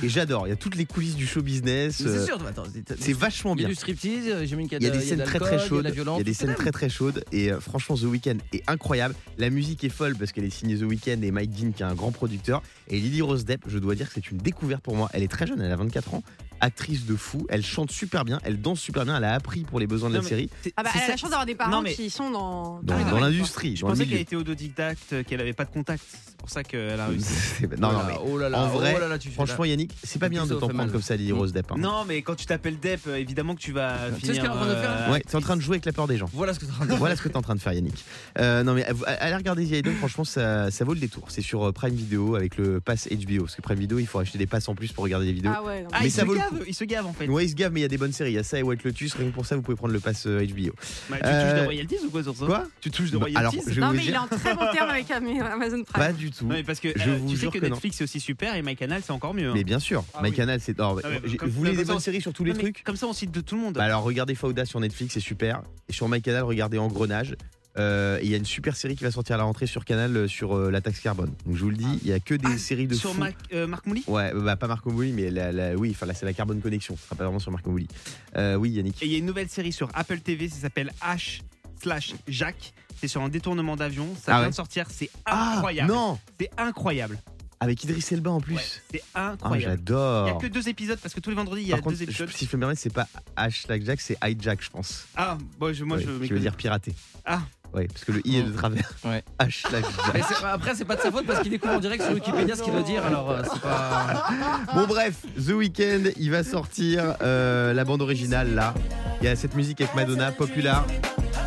Et 0.02 0.10
j'adore. 0.10 0.48
Il 0.48 0.50
y 0.50 0.54
a 0.54 0.56
toutes 0.56 0.74
les 0.76 0.86
coulisses 0.86 1.16
du 1.16 1.28
show 1.28 1.44
business. 1.44 2.00
Mais 2.00 2.08
euh, 2.10 2.20
C'est 2.20 2.26
sûr, 2.26 2.44
attends, 2.48 2.64
c'est 3.00 3.14
vachement 3.14 3.54
Il 3.56 3.62
y 3.62 3.66
a 3.66 3.68
bien. 3.68 3.70
du 3.70 3.76
striptease, 3.76 4.24
euh, 4.28 4.44
j'imagine 4.44 4.68
qu'il 4.70 4.80
Il 4.82 4.84
y 4.86 4.88
a 4.88 4.90
de- 4.90 4.98
des 4.98 5.04
scènes 5.06 5.24
très 5.24 5.38
très 5.38 5.60
chaudes. 5.60 5.86
Il 5.96 6.04
y 6.18 6.20
a 6.20 6.24
des 6.24 6.34
scènes 6.34 6.56
très 6.56 6.72
très 6.72 6.90
chaudes. 6.90 7.24
Et 7.32 7.52
euh, 7.52 7.60
franchement, 7.60 7.96
The 7.96 8.04
Weeknd 8.06 8.38
est 8.54 8.64
incroyable. 8.68 9.14
La 9.38 9.52
musique 9.52 9.84
est 9.84 9.90
folle 9.90 10.16
parce 10.16 10.32
qu'elle 10.32 10.46
est 10.46 10.50
signée 10.50 10.78
The 10.80 10.82
Weeknd 10.82 11.22
et 11.22 11.30
Mike 11.30 11.52
Dean 11.52 11.72
qui 11.74 11.84
est 11.84 11.86
un 11.86 11.94
grand 11.94 12.12
producteur. 12.12 12.64
Et 12.88 13.00
Lily 13.00 13.22
Rose 13.22 13.46
Depp, 13.46 13.66
je 13.68 13.78
dois 13.78 13.94
dire 13.94 14.08
que 14.08 14.14
c'est 14.16 14.32
une 14.32 14.38
découverte 14.40 14.82
pour 14.82 14.96
moi. 14.96 15.10
Elle 15.14 15.22
est 15.22 15.28
très 15.28 15.46
jeune, 15.46 15.62
elle 15.62 15.72
a 15.72 15.76
24 15.76 16.16
ans. 16.16 16.24
Actrice 16.62 17.06
de 17.06 17.16
fou, 17.16 17.46
elle 17.50 17.64
chante 17.64 17.92
super 17.92 18.26
bien, 18.26 18.40
elle 18.44 18.60
danse 18.62 18.80
super 18.80 19.06
bien, 19.06 19.18
elle 19.18 19.24
a 19.24 19.34
appris 19.34 19.62
pour 19.62 19.80
les 19.80 19.88
besoins 19.88 20.10
de 20.10 20.16
Non, 20.16 20.22
la 20.22 20.28
série 20.28 20.50
c'est- 20.64 20.74
Ah 20.78 20.84
bah, 20.84 20.90
elle 20.96 21.02
a 21.02 21.08
la 21.10 21.18
chance 21.18 21.30
d'avoir 21.30 21.46
des 21.46 21.56
parents 21.56 21.72
Non, 21.72 21.82
mais- 21.82 21.94
qui 21.94 22.10
sont 22.10 22.30
dans, 22.32 22.80
dans, 22.82 22.82
dans 22.82 22.98
les 22.98 23.04
dans 23.04 23.10
domaines, 23.10 23.10
quoi. 23.10 23.20
l'industrie. 23.30 23.76
Je 23.76 23.86
pensais 23.86 24.06
qu'elle 24.06 24.20
était 24.20 24.36
autodidacte, 24.36 25.24
qu'elle 25.26 25.42
avait 25.42 25.54
pas 25.54 25.66
de 25.66 25.72
contact. 25.72 26.04
C'est 26.10 26.38
pour 26.38 26.50
ça 26.50 26.64
qu'elle 26.64 27.00
a 27.00 27.08
réussi. 27.08 27.64
non, 27.80 27.92
non, 27.92 28.00
mais 28.08 28.14
oh 28.26 28.38
là 28.38 28.50
là, 28.50 28.64
en 28.64 28.68
vrai, 28.70 28.94
oh 28.96 29.00
là 29.00 29.08
là, 29.08 29.18
tu 29.20 29.30
fais 29.30 29.34
franchement, 29.36 29.64
là. 29.64 29.70
Yannick, 29.72 29.92
c'est 30.04 30.20
pas 30.20 30.30
bien 30.30 30.46
de 30.46 30.54
t'en 30.56 30.68
prendre 30.68 30.92
comme 30.92 31.02
ça, 31.02 31.16
Lily 31.16 31.32
Rose 31.32 31.52
Depp. 31.54 31.72
hein. 31.72 31.76
Non, 31.78 32.06
mais 32.08 32.22
quand 32.22 32.36
tu 32.36 32.46
t'appelles 32.46 32.80
Depp, 32.80 33.02
euh, 33.08 33.16
évidemment 33.18 33.56
que 33.56 33.60
tu 33.62 33.72
vas 33.72 33.96
Tu 34.16 34.22
sais 34.22 34.28
ce 34.28 34.32
finir. 34.34 34.42
qu'elle 34.44 34.52
est 34.52 34.54
en 34.54 34.58
train 34.58 34.68
de 34.68 34.76
faire, 34.76 34.92
euh, 35.10 35.12
Ouais, 35.14 35.24
c'est 35.28 35.36
en 35.38 35.42
train 35.42 35.56
de 35.58 35.62
jouer 35.62 35.76
avec 35.76 35.86
la 35.86 35.94
peur 35.94 36.08
des 36.08 36.18
gens. 36.18 36.30
Voilà 36.34 36.54
ce 36.54 36.60
que 36.60 36.66
tu 36.66 37.34
es 37.34 37.38
en 37.38 37.42
train 37.42 37.56
de 37.56 37.60
faire, 37.60 37.74
Yannick. 37.74 38.04
Euh, 38.40 38.64
non, 38.64 38.74
mais 38.74 38.86
allez 39.06 39.36
regarder 39.36 39.66
The 39.68 39.72
Idol, 39.78 39.94
franchement, 39.96 40.24
ça, 40.24 40.72
ça 40.72 40.86
vaut 40.86 40.94
le 40.94 41.00
détour. 41.00 41.26
C'est 41.30 41.42
sur 41.42 41.72
Prime 41.74 41.94
Video 41.96 42.36
avec 42.36 42.58
le 42.58 42.80
pass 42.80 43.08
HBO. 43.12 43.44
Parce 43.44 43.56
que 43.56 43.62
Prime 43.62 43.80
Video, 43.80 44.00
il 44.00 44.08
faut 44.08 44.20
acheter 44.20 44.38
des 44.38 44.48
passes 44.48 44.68
en 44.70 44.76
plus 44.76 44.92
pour 44.92 45.04
regarder 45.04 45.26
des 45.26 45.34
vidéos. 45.34 45.52
Ah 45.56 45.64
ouais, 45.64 45.84
non, 45.84 45.90
mais 46.02 46.10
ça 46.10 46.24
vaut 46.24 46.34
le. 46.34 46.40
Gave, 46.52 46.64
il 46.68 46.74
se 46.74 46.84
gave 46.84 47.06
en 47.06 47.14
fait. 47.14 47.28
Ouais, 47.28 47.46
il 47.46 47.50
se 47.50 47.56
gave, 47.56 47.72
mais 47.74 47.80
il 47.80 47.84
y 47.84 47.86
a 47.86 47.90
des 47.90 47.98
bonnes 47.98 48.12
séries. 48.14 48.32
Il 48.32 48.36
y 48.36 48.40
a 48.40 48.44
ça 48.44 48.60
et 48.60 48.64
White 48.64 48.84
Lotus. 48.84 49.14
Rien 49.16 49.30
que 49.30 49.34
pour 49.34 49.46
ça, 49.46 49.56
vous 49.56 49.62
pouvez 49.62 49.78
prendre 49.78 49.94
le 49.94 50.00
pass 50.00 50.26
euh, 50.28 50.46
HBO. 50.46 50.72
Bah, 51.10 51.18
tu 51.20 51.26
Euh, 51.28 51.44
touches 51.52 51.60
des 51.60 51.66
royalties 51.66 51.96
ou 52.06 52.10
quoi 52.10 52.24
sur 52.24 52.36
ça 52.36 52.46
Quoi 52.46 52.64
Tu 52.82 52.92
touches 52.92 53.12
de 53.12 53.18
Bah, 53.18 53.28
alors, 53.36 53.52
royalties 53.52 53.74
je 53.74 53.82
Non, 53.82 53.92
mais 53.94 54.06
il 54.06 54.12
est 54.12 54.18
en 54.18 54.28
très 54.28 54.54
bon 54.56 54.66
terme 54.74 54.90
avec 54.90 55.10
Am- 55.12 55.26
Amazon 55.28 55.84
Prime. 55.84 56.04
pas 56.04 56.14
du 56.14 56.32
tout. 56.32 56.46
Non, 56.46 56.54
mais 56.56 56.64
parce 56.64 56.80
que 56.80 56.90
Je 56.96 57.10
euh, 57.10 57.18
vous 57.18 57.30
tu 57.30 57.36
sais 57.36 57.42
jure 57.42 57.52
que. 57.52 57.58
Netflix 57.60 57.98
c'est 57.98 58.04
aussi 58.04 58.20
super 58.20 58.56
et 58.56 58.62
MyCanal 58.62 59.02
c'est 59.06 59.12
encore 59.12 59.34
mieux. 59.34 59.50
hein. 59.50 59.54
Mais 59.56 59.64
bien 59.64 59.80
sûr, 59.80 60.04
Ah 60.14 60.22
My 60.22 60.30
oui. 60.30 60.36
Canal, 60.36 60.60
c'est. 60.62 60.78
non, 60.78 60.98
Ah 61.04 61.10
ouais, 61.10 61.22
vous 61.42 61.50
voulez 61.52 61.76
des 61.76 61.84
bonnes 61.86 61.96
on- 61.98 62.00
séries 62.00 62.22
sur 62.22 62.34
tous 62.34 62.44
les 62.44 62.54
trucs 62.54 62.84
Comme 62.84 62.96
ça 62.98 63.08
on 63.08 63.14
cite 63.14 63.32
de 63.32 63.42
tout 63.42 63.56
le 63.56 63.62
monde. 63.62 63.74
Bah 63.76 63.84
alors 63.84 64.04
regardez 64.04 64.36
Fauda 64.36 64.66
sur 64.66 64.80
Netflix, 64.80 65.14
c'est 65.14 65.20
super. 65.20 65.62
Et 65.90 65.94
sur 65.94 66.08
My 66.10 66.22
Canal, 66.22 66.44
regardez 66.44 66.78
Engrenage. 66.78 67.36
Euh, 67.78 68.18
et 68.20 68.26
Il 68.26 68.30
y 68.32 68.34
a 68.34 68.38
une 68.38 68.46
super 68.46 68.76
série 68.76 68.96
qui 68.96 69.04
va 69.04 69.12
sortir 69.12 69.36
à 69.36 69.38
la 69.38 69.44
rentrée 69.44 69.68
sur 69.68 69.86
Canal 69.86 70.16
euh, 70.18 70.28
sur 70.28 70.56
euh, 70.58 70.72
la 70.72 70.82
taxe 70.82 71.00
carbone. 71.00 71.32
Donc 71.46 71.56
je 71.56 71.64
vous 71.64 71.70
le 71.70 71.78
dis, 71.78 72.00
il 72.02 72.08
y 72.08 72.14
a 72.14 72.20
que 72.20 72.34
des 72.34 72.48
Ah, 72.54 72.58
séries 72.58 72.88
de 72.88 72.96
sur 72.96 73.14
fous. 73.14 73.24
Euh, 73.54 73.68
Marc 73.68 73.86
Mouli 73.86 74.04
Ouais, 74.08 74.32
bah 74.34 74.56
pas 74.56 74.68
Marco 74.68 74.92
Mouli, 74.92 75.12
mais 75.12 75.30
la, 75.30 75.52
la- 75.52 75.76
oui, 75.76 75.92
enfin 75.92 76.06
là 76.06 76.14
c'est 76.14 76.26
la 76.26 76.34
Carbone 76.34 76.60
Connexion. 76.62 76.98
Ce 76.98 77.04
sera 77.06 77.16
pas 77.16 77.24
vraiment 77.26 77.40
sur 77.40 77.52
Marco 77.52 77.70
Mouli. 77.70 77.88
Oui, 78.36 78.70
Yannick. 78.72 79.02
Et 79.02 79.06
il 79.06 79.12
y 79.12 79.16
a 79.16 79.18
une 79.20 79.26
nouvelle 79.26 79.50
série 79.50 79.72
sur 79.72 79.90
Apple 79.94 80.20
TV, 80.20 80.50
ça 80.50 80.58
s'appelle 80.58 80.92
H 81.02 81.42
slash 81.82 82.14
Jacques. 82.28 82.74
C'est 83.00 83.08
sur 83.08 83.22
un 83.22 83.30
détournement 83.30 83.76
d'avion. 83.76 84.08
Ça 84.16 84.32
Ah 84.34 84.38
vient 84.38 84.44
ouais 84.46 84.50
de 84.50 84.56
sortir, 84.56 84.88
c'est 84.90 85.10
Ah 85.26 85.54
incroyable. 85.58 85.92
non, 85.94 86.18
C'est 86.40 86.50
incroyable. 86.58 87.20
avec 87.60 87.84
Idriss 87.84 88.12
Elba 88.12 88.32
en 88.32 88.42
plus. 88.42 88.56
Ouais, 88.56 88.62
c'est 88.92 89.04
Ah, 89.14 89.32
incroyable. 89.34 89.60
il 89.62 89.64
y 89.64 89.68
a 89.68 89.70
j'adore. 89.78 90.38
que 90.40 90.48
deux 90.48 90.68
épisodes 90.70 90.98
parce 91.00 91.14
que 91.14 91.20
tous 91.20 91.30
les 91.30 91.36
vendredis 91.36 91.62
il 91.62 91.68
y 91.68 91.74
a 91.74 91.76
Par 91.76 91.84
contre, 91.84 91.98
deux 91.98 92.04
épisodes. 92.04 92.28
je- 92.30 92.36
si 92.36 92.46
je 92.46 92.50
peux 92.50 92.58
me 92.58 92.62
permettre, 92.62 92.82
c'est 92.82 92.92
pas 92.94 93.08
Hashtag 93.36 93.84
Jack, 93.86 94.02
c'est 94.02 94.18
Hijack, 94.24 94.64
je 94.64 94.70
pense. 94.72 95.06
Ah, 95.16 95.38
bon, 95.60 95.72
je, 95.74 95.84
moi 95.84 95.98
Ouais, 95.98 96.04
je 96.04 96.26
qui 96.26 96.34
veut 96.34 96.40
dire 96.40 96.56
pirater. 96.56 96.94
Ah. 97.24 97.42
Ouais, 97.74 97.88
parce 97.88 98.06
que 98.06 98.12
le 98.14 98.26
i 98.26 98.38
est 98.38 98.44
de 98.44 98.52
travers. 98.52 98.90
Ouais. 99.06 99.24
Hashtag 99.40 99.84
Mais 100.14 100.22
Jack. 100.22 100.28
c'est- 100.40 100.46
après, 100.46 100.74
c'est 100.76 100.86
pas 100.86 100.96
de 100.96 101.02
sa 101.02 101.12
faute 101.12 101.26
parce 101.28 101.42
qu'il 101.42 101.52
découvre 101.52 101.74
en 101.76 101.80
direct 101.80 102.04
sur 102.04 102.14
Wikipédia 102.14 102.56
ce 102.56 102.64
qu'il 102.64 102.74
doit 102.74 102.82
dire. 102.82 103.06
Alors, 103.06 103.30
euh, 103.32 103.42
c'est 103.44 103.62
pas. 103.62 104.28
Bon 104.74 104.88
bref, 104.88 105.16
The 105.46 105.52
Weeknd, 105.52 106.12
il 106.18 106.32
va 106.32 106.44
sortir 106.44 107.16
euh, 107.22 107.74
la 107.74 107.84
bande 107.84 108.02
originale 108.02 108.56
là. 108.56 108.74
Il 109.22 109.26
y 109.26 109.28
a 109.30 109.36
cette 109.36 109.56
musique 109.56 109.82
avec 109.82 109.94
Madonna, 109.96 110.32
Popular. 110.32 110.86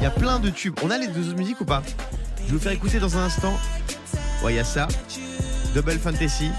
Il 0.00 0.04
y 0.04 0.06
a 0.06 0.10
plein 0.10 0.38
de 0.38 0.50
tubes. 0.50 0.74
On 0.82 0.90
a 0.90 0.98
les 0.98 1.08
deux 1.08 1.28
autres 1.28 1.38
musiques 1.38 1.60
ou 1.60 1.64
pas? 1.64 1.82
Je 2.38 2.46
vais 2.46 2.52
vous 2.52 2.58
faire 2.58 2.72
écouter 2.72 2.98
dans 2.98 3.16
un 3.16 3.24
instant. 3.24 3.52
Ouais, 4.44 4.52
il 4.52 4.56
y 4.56 4.60
a 4.60 4.64
ça. 4.64 4.88
Double 5.74 5.98
Fantasy. 5.98 6.50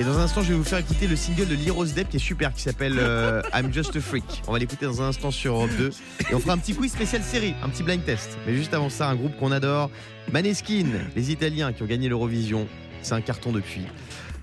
Et 0.00 0.04
dans 0.04 0.18
un 0.18 0.22
instant, 0.22 0.42
je 0.42 0.48
vais 0.48 0.54
vous 0.54 0.64
faire 0.64 0.78
écouter 0.78 1.06
le 1.06 1.14
single 1.14 1.46
de 1.46 1.54
Liros 1.54 1.84
Depp 1.84 2.08
qui 2.08 2.16
est 2.16 2.20
super, 2.20 2.52
qui 2.52 2.62
s'appelle 2.62 2.96
euh, 2.98 3.42
I'm 3.54 3.72
Just 3.72 3.94
a 3.94 4.00
Freak. 4.00 4.42
On 4.48 4.52
va 4.52 4.58
l'écouter 4.58 4.86
dans 4.86 5.00
un 5.02 5.06
instant 5.06 5.30
sur 5.30 5.54
Europe 5.54 5.70
2. 5.78 5.90
Et 6.30 6.34
on 6.34 6.40
fera 6.40 6.54
un 6.54 6.58
petit 6.58 6.74
quiz 6.74 6.90
spécial 6.90 7.22
série, 7.22 7.54
un 7.62 7.68
petit 7.68 7.84
blind 7.84 8.04
test. 8.04 8.36
Mais 8.44 8.56
juste 8.56 8.74
avant 8.74 8.90
ça, 8.90 9.08
un 9.08 9.14
groupe 9.14 9.36
qu'on 9.36 9.52
adore, 9.52 9.90
Maneskin, 10.32 10.86
les 11.14 11.30
Italiens 11.30 11.72
qui 11.72 11.84
ont 11.84 11.86
gagné 11.86 12.08
l'Eurovision. 12.08 12.66
C'est 13.02 13.14
un 13.14 13.20
carton 13.20 13.52
depuis. 13.52 13.82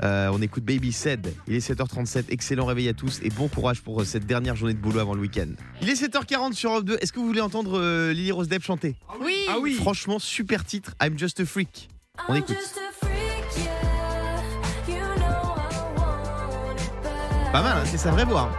Euh, 0.03 0.29
on 0.33 0.41
écoute 0.41 0.63
Baby 0.63 0.93
Said. 0.93 1.33
Il 1.47 1.55
est 1.55 1.69
7h37. 1.69 2.25
Excellent 2.29 2.65
réveil 2.65 2.87
à 2.87 2.93
tous 2.93 3.19
et 3.21 3.29
bon 3.29 3.49
courage 3.49 3.81
pour 3.81 4.01
euh, 4.01 4.05
cette 4.05 4.25
dernière 4.25 4.55
journée 4.55 4.73
de 4.73 4.79
boulot 4.79 4.99
avant 4.99 5.15
le 5.15 5.21
week-end. 5.21 5.49
Il 5.81 5.89
est 5.89 6.01
7h40 6.01 6.53
sur 6.53 6.71
Europe 6.71 6.85
2. 6.85 6.97
Est-ce 7.01 7.11
que 7.11 7.19
vous 7.19 7.27
voulez 7.27 7.41
entendre 7.41 7.77
euh, 7.77 8.13
Lily 8.13 8.31
Rose 8.31 8.47
Depp 8.47 8.63
chanter? 8.63 8.95
Oui. 9.19 9.35
Ah 9.49 9.57
oui. 9.59 9.73
Franchement, 9.73 10.17
super 10.17 10.63
titre. 10.63 10.93
I'm 11.03 11.19
just 11.19 11.41
a 11.41 11.45
freak. 11.45 11.89
On 12.29 12.35
écoute. 12.35 12.57
Pas 17.51 17.61
mal, 17.61 17.77
hein, 17.77 17.83
c'est 17.85 17.97
sa 17.97 18.11
vraie 18.11 18.23
voix. 18.23 18.49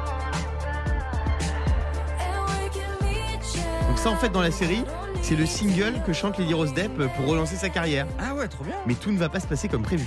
Donc 3.88 3.98
ça, 3.98 4.10
en 4.10 4.16
fait, 4.16 4.28
dans 4.28 4.42
la 4.42 4.50
série, 4.50 4.84
c'est 5.22 5.34
le 5.36 5.46
single 5.46 5.94
que 6.06 6.12
chante 6.12 6.38
Lily 6.38 6.52
Rose 6.52 6.74
Depp 6.74 6.94
pour 7.16 7.26
relancer 7.26 7.56
sa 7.56 7.70
carrière. 7.70 8.06
Ah 8.20 8.34
ouais, 8.34 8.48
trop 8.48 8.64
bien. 8.64 8.74
Mais 8.86 8.94
tout 8.94 9.10
ne 9.10 9.18
va 9.18 9.28
pas 9.30 9.40
se 9.40 9.46
passer 9.46 9.68
comme 9.68 9.82
prévu. 9.82 10.06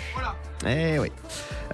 Eh 0.67 0.99
ouais. 0.99 1.11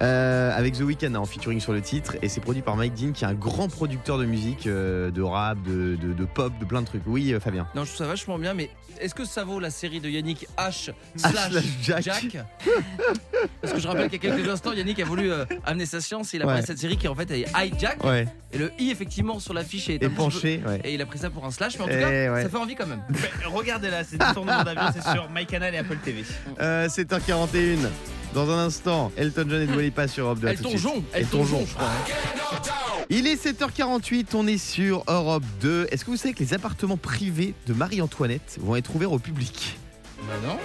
Euh, 0.00 0.56
avec 0.56 0.74
The 0.74 0.80
Weeknd 0.80 1.14
hein, 1.14 1.18
en 1.20 1.26
featuring 1.26 1.60
sur 1.60 1.72
le 1.72 1.80
titre 1.82 2.16
et 2.22 2.28
c'est 2.28 2.40
produit 2.40 2.62
par 2.62 2.76
Mike 2.76 2.94
Dean 2.94 3.12
qui 3.12 3.24
est 3.24 3.26
un 3.28 3.34
grand 3.34 3.68
producteur 3.68 4.18
de 4.18 4.24
musique, 4.24 4.66
euh, 4.66 5.10
de 5.10 5.22
rap, 5.22 5.62
de, 5.62 5.96
de- 5.96 6.12
de 6.14 6.24
pop, 6.24 6.52
de 6.58 6.64
plein 6.64 6.80
de 6.80 6.86
trucs. 6.86 7.02
Oui, 7.06 7.32
euh, 7.32 7.40
Fabien. 7.40 7.68
Non, 7.74 7.82
je 7.84 7.88
trouve 7.88 7.98
ça 7.98 8.06
vachement 8.06 8.38
bien, 8.38 8.54
mais 8.54 8.70
est-ce 9.00 9.14
que 9.14 9.24
ça 9.24 9.44
vaut 9.44 9.60
la 9.60 9.70
série 9.70 10.00
de 10.00 10.08
Yannick 10.08 10.46
H 10.56 10.90
slash 11.16 11.52
Jack. 11.82 12.02
Jack, 12.02 12.36
Parce 13.60 13.72
que 13.74 13.80
je 13.80 13.86
rappelle 13.88 14.08
qu'il 14.08 14.22
y 14.22 14.26
a 14.30 14.34
quelques 14.34 14.48
instants, 14.48 14.72
Yannick 14.72 14.98
a 15.00 15.04
voulu 15.04 15.30
euh, 15.30 15.44
amener 15.64 15.86
sa 15.86 16.00
science 16.00 16.32
et 16.32 16.36
il 16.38 16.42
a 16.42 16.46
Ouais. 16.46 16.54
pris 16.54 16.62
cette 16.66 16.78
série 16.78 16.96
qui 16.96 17.08
en 17.08 17.14
fait 17.14 17.30
est 17.30 17.46
Hijack. 17.56 18.02
Ouais. 18.04 18.26
Et 18.52 18.58
le 18.58 18.70
I, 18.78 18.90
effectivement, 18.90 19.38
sur 19.40 19.52
l'affiche 19.54 19.88
est 19.90 19.98
petit 19.98 20.08
penché, 20.14 20.58
peu- 20.58 20.70
ouais. 20.70 20.80
Et 20.84 20.94
il 20.94 21.02
a 21.02 21.06
pris 21.06 21.18
ça 21.18 21.30
pour 21.30 21.44
un 21.44 21.50
slash, 21.50 21.76
mais 21.78 21.84
en 21.84 21.88
tout 21.88 21.92
Eh 21.96 22.00
cas, 22.00 22.32
ouais. 22.32 22.42
ça 22.42 22.48
fait 22.48 22.56
envie 22.56 22.74
quand 22.74 22.86
même. 22.86 23.02
Mais 23.10 23.46
regardez 23.46 23.90
là, 23.90 24.04
c'est 24.04 24.16
détournement 24.18 24.62
d'avion, 24.64 24.82
c'est 24.94 25.10
sur 25.10 25.28
MyCanal 25.30 25.74
et 25.74 25.78
Apple 25.78 25.96
TV. 26.04 26.24
Euh, 26.60 26.88
7h41. 26.88 27.78
Dans 28.34 28.50
un 28.50 28.58
instant, 28.66 29.12
Elton 29.16 29.44
John 29.48 29.60
et 29.62 29.66
Dua 29.66 29.82
Lipa 29.82 30.08
sur 30.08 30.24
Europe 30.24 30.38
2. 30.40 30.48
à 30.48 30.54
tout 30.54 30.62
de 30.64 30.68
Elton. 30.68 30.78
John, 30.78 31.02
Elton. 31.12 31.44
John, 31.44 31.66
je 31.66 31.74
crois. 31.74 31.86
hein. 31.86 33.02
Il 33.10 33.26
est 33.26 33.34
7h48, 33.44 34.28
on 34.34 34.46
est 34.46 34.56
sur 34.56 35.04
Europe 35.06 35.44
2. 35.60 35.88
Est-ce 35.90 36.04
que 36.04 36.10
vous 36.10 36.16
savez 36.16 36.32
que 36.32 36.38
les 36.42 36.54
appartements 36.54 36.96
privés 36.96 37.52
de 37.66 37.74
Marie-Antoinette 37.74 38.56
vont 38.60 38.74
être 38.76 38.94
ouverts 38.94 39.12
au 39.12 39.18
public? 39.18 39.76
Bah 40.26 40.32
non. 40.46 40.56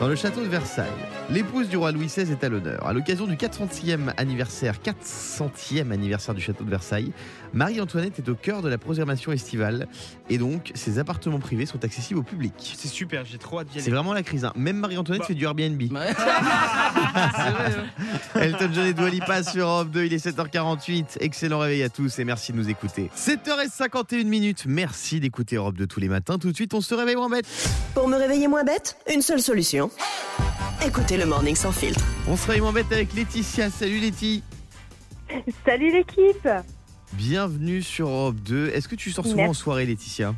Dans 0.00 0.08
le 0.08 0.16
château 0.16 0.40
de 0.40 0.48
Versailles, 0.48 0.88
l'épouse 1.30 1.68
du 1.68 1.76
roi 1.76 1.92
Louis 1.92 2.06
XVI 2.06 2.28
est 2.32 2.42
à 2.42 2.48
l'honneur. 2.48 2.84
À 2.84 2.92
l'occasion 2.92 3.28
du 3.28 3.36
400e 3.36 4.12
anniversaire, 4.16 4.74
400e 4.84 5.92
anniversaire 5.92 6.34
du 6.34 6.40
château 6.40 6.64
de 6.64 6.70
Versailles, 6.70 7.12
Marie-Antoinette 7.54 8.18
est 8.18 8.28
au 8.28 8.34
cœur 8.34 8.60
de 8.62 8.68
la 8.68 8.78
programmation 8.78 9.32
estivale 9.32 9.86
et 10.28 10.38
donc 10.38 10.72
ses 10.74 10.98
appartements 10.98 11.38
privés 11.38 11.66
sont 11.66 11.82
accessibles 11.84 12.18
au 12.20 12.22
public. 12.22 12.74
C'est 12.76 12.88
super, 12.88 13.24
j'ai 13.24 13.38
trop 13.38 13.60
hâte 13.60 13.68
d'y 13.68 13.74
C'est 13.80 13.86
aller. 13.86 13.92
vraiment 13.96 14.12
la 14.12 14.22
crise. 14.22 14.44
hein. 14.44 14.52
Même 14.56 14.76
Marie-Antoinette 14.78 15.20
Bah. 15.22 15.26
fait 15.28 15.34
du 15.34 15.44
Airbnb. 15.44 15.80
Ouais. 15.80 15.88
c'est 16.16 17.50
vrai. 17.50 17.72
hein. 17.78 18.40
Elton 18.40 18.70
John 18.72 18.86
et 18.86 18.92
Dua 18.92 19.08
Lipa 19.08 19.42
sur 19.42 19.66
Europe 19.66 19.90
2, 19.90 20.04
il 20.04 20.12
est 20.14 20.26
7h48. 20.26 21.18
Excellent 21.20 21.60
réveil 21.60 21.82
à 21.82 21.88
tous 21.88 22.18
et 22.18 22.24
merci 22.24 22.52
de 22.52 22.56
nous 22.58 22.68
écouter. 22.68 23.10
7h51 23.16 24.24
minutes. 24.24 24.64
Merci 24.66 25.20
d'écouter 25.20 25.56
Europe 25.56 25.76
2 25.76 25.86
tous 25.86 26.00
les 26.00 26.08
matins. 26.08 26.38
Tout 26.38 26.50
de 26.50 26.56
suite, 26.56 26.74
on 26.74 26.80
se 26.80 26.94
réveille 26.94 27.16
moins 27.16 27.28
bête. 27.28 27.46
Pour 27.94 28.08
me 28.08 28.16
réveiller 28.16 28.48
moins 28.48 28.64
bête, 28.64 28.96
une 29.12 29.22
seule 29.22 29.40
solution. 29.40 29.90
Écoutez 30.84 31.16
le 31.16 31.26
Morning 31.26 31.54
Sans 31.54 31.72
Filtre. 31.72 32.04
On 32.28 32.36
se 32.36 32.46
réveille 32.46 32.60
moins 32.62 32.72
bête 32.72 32.90
avec 32.90 33.14
Laetitia. 33.14 33.70
Salut 33.70 33.98
Letty. 34.00 34.42
Salut 35.64 35.90
l'équipe 35.92 36.48
Bienvenue 37.16 37.82
sur 37.82 38.08
Europe 38.08 38.36
2. 38.44 38.68
Est-ce 38.70 38.88
que 38.88 38.96
tu 38.96 39.12
sors 39.12 39.24
souvent 39.24 39.36
Merci. 39.36 39.50
en 39.50 39.54
soirée, 39.54 39.86
Laetitia? 39.86 40.34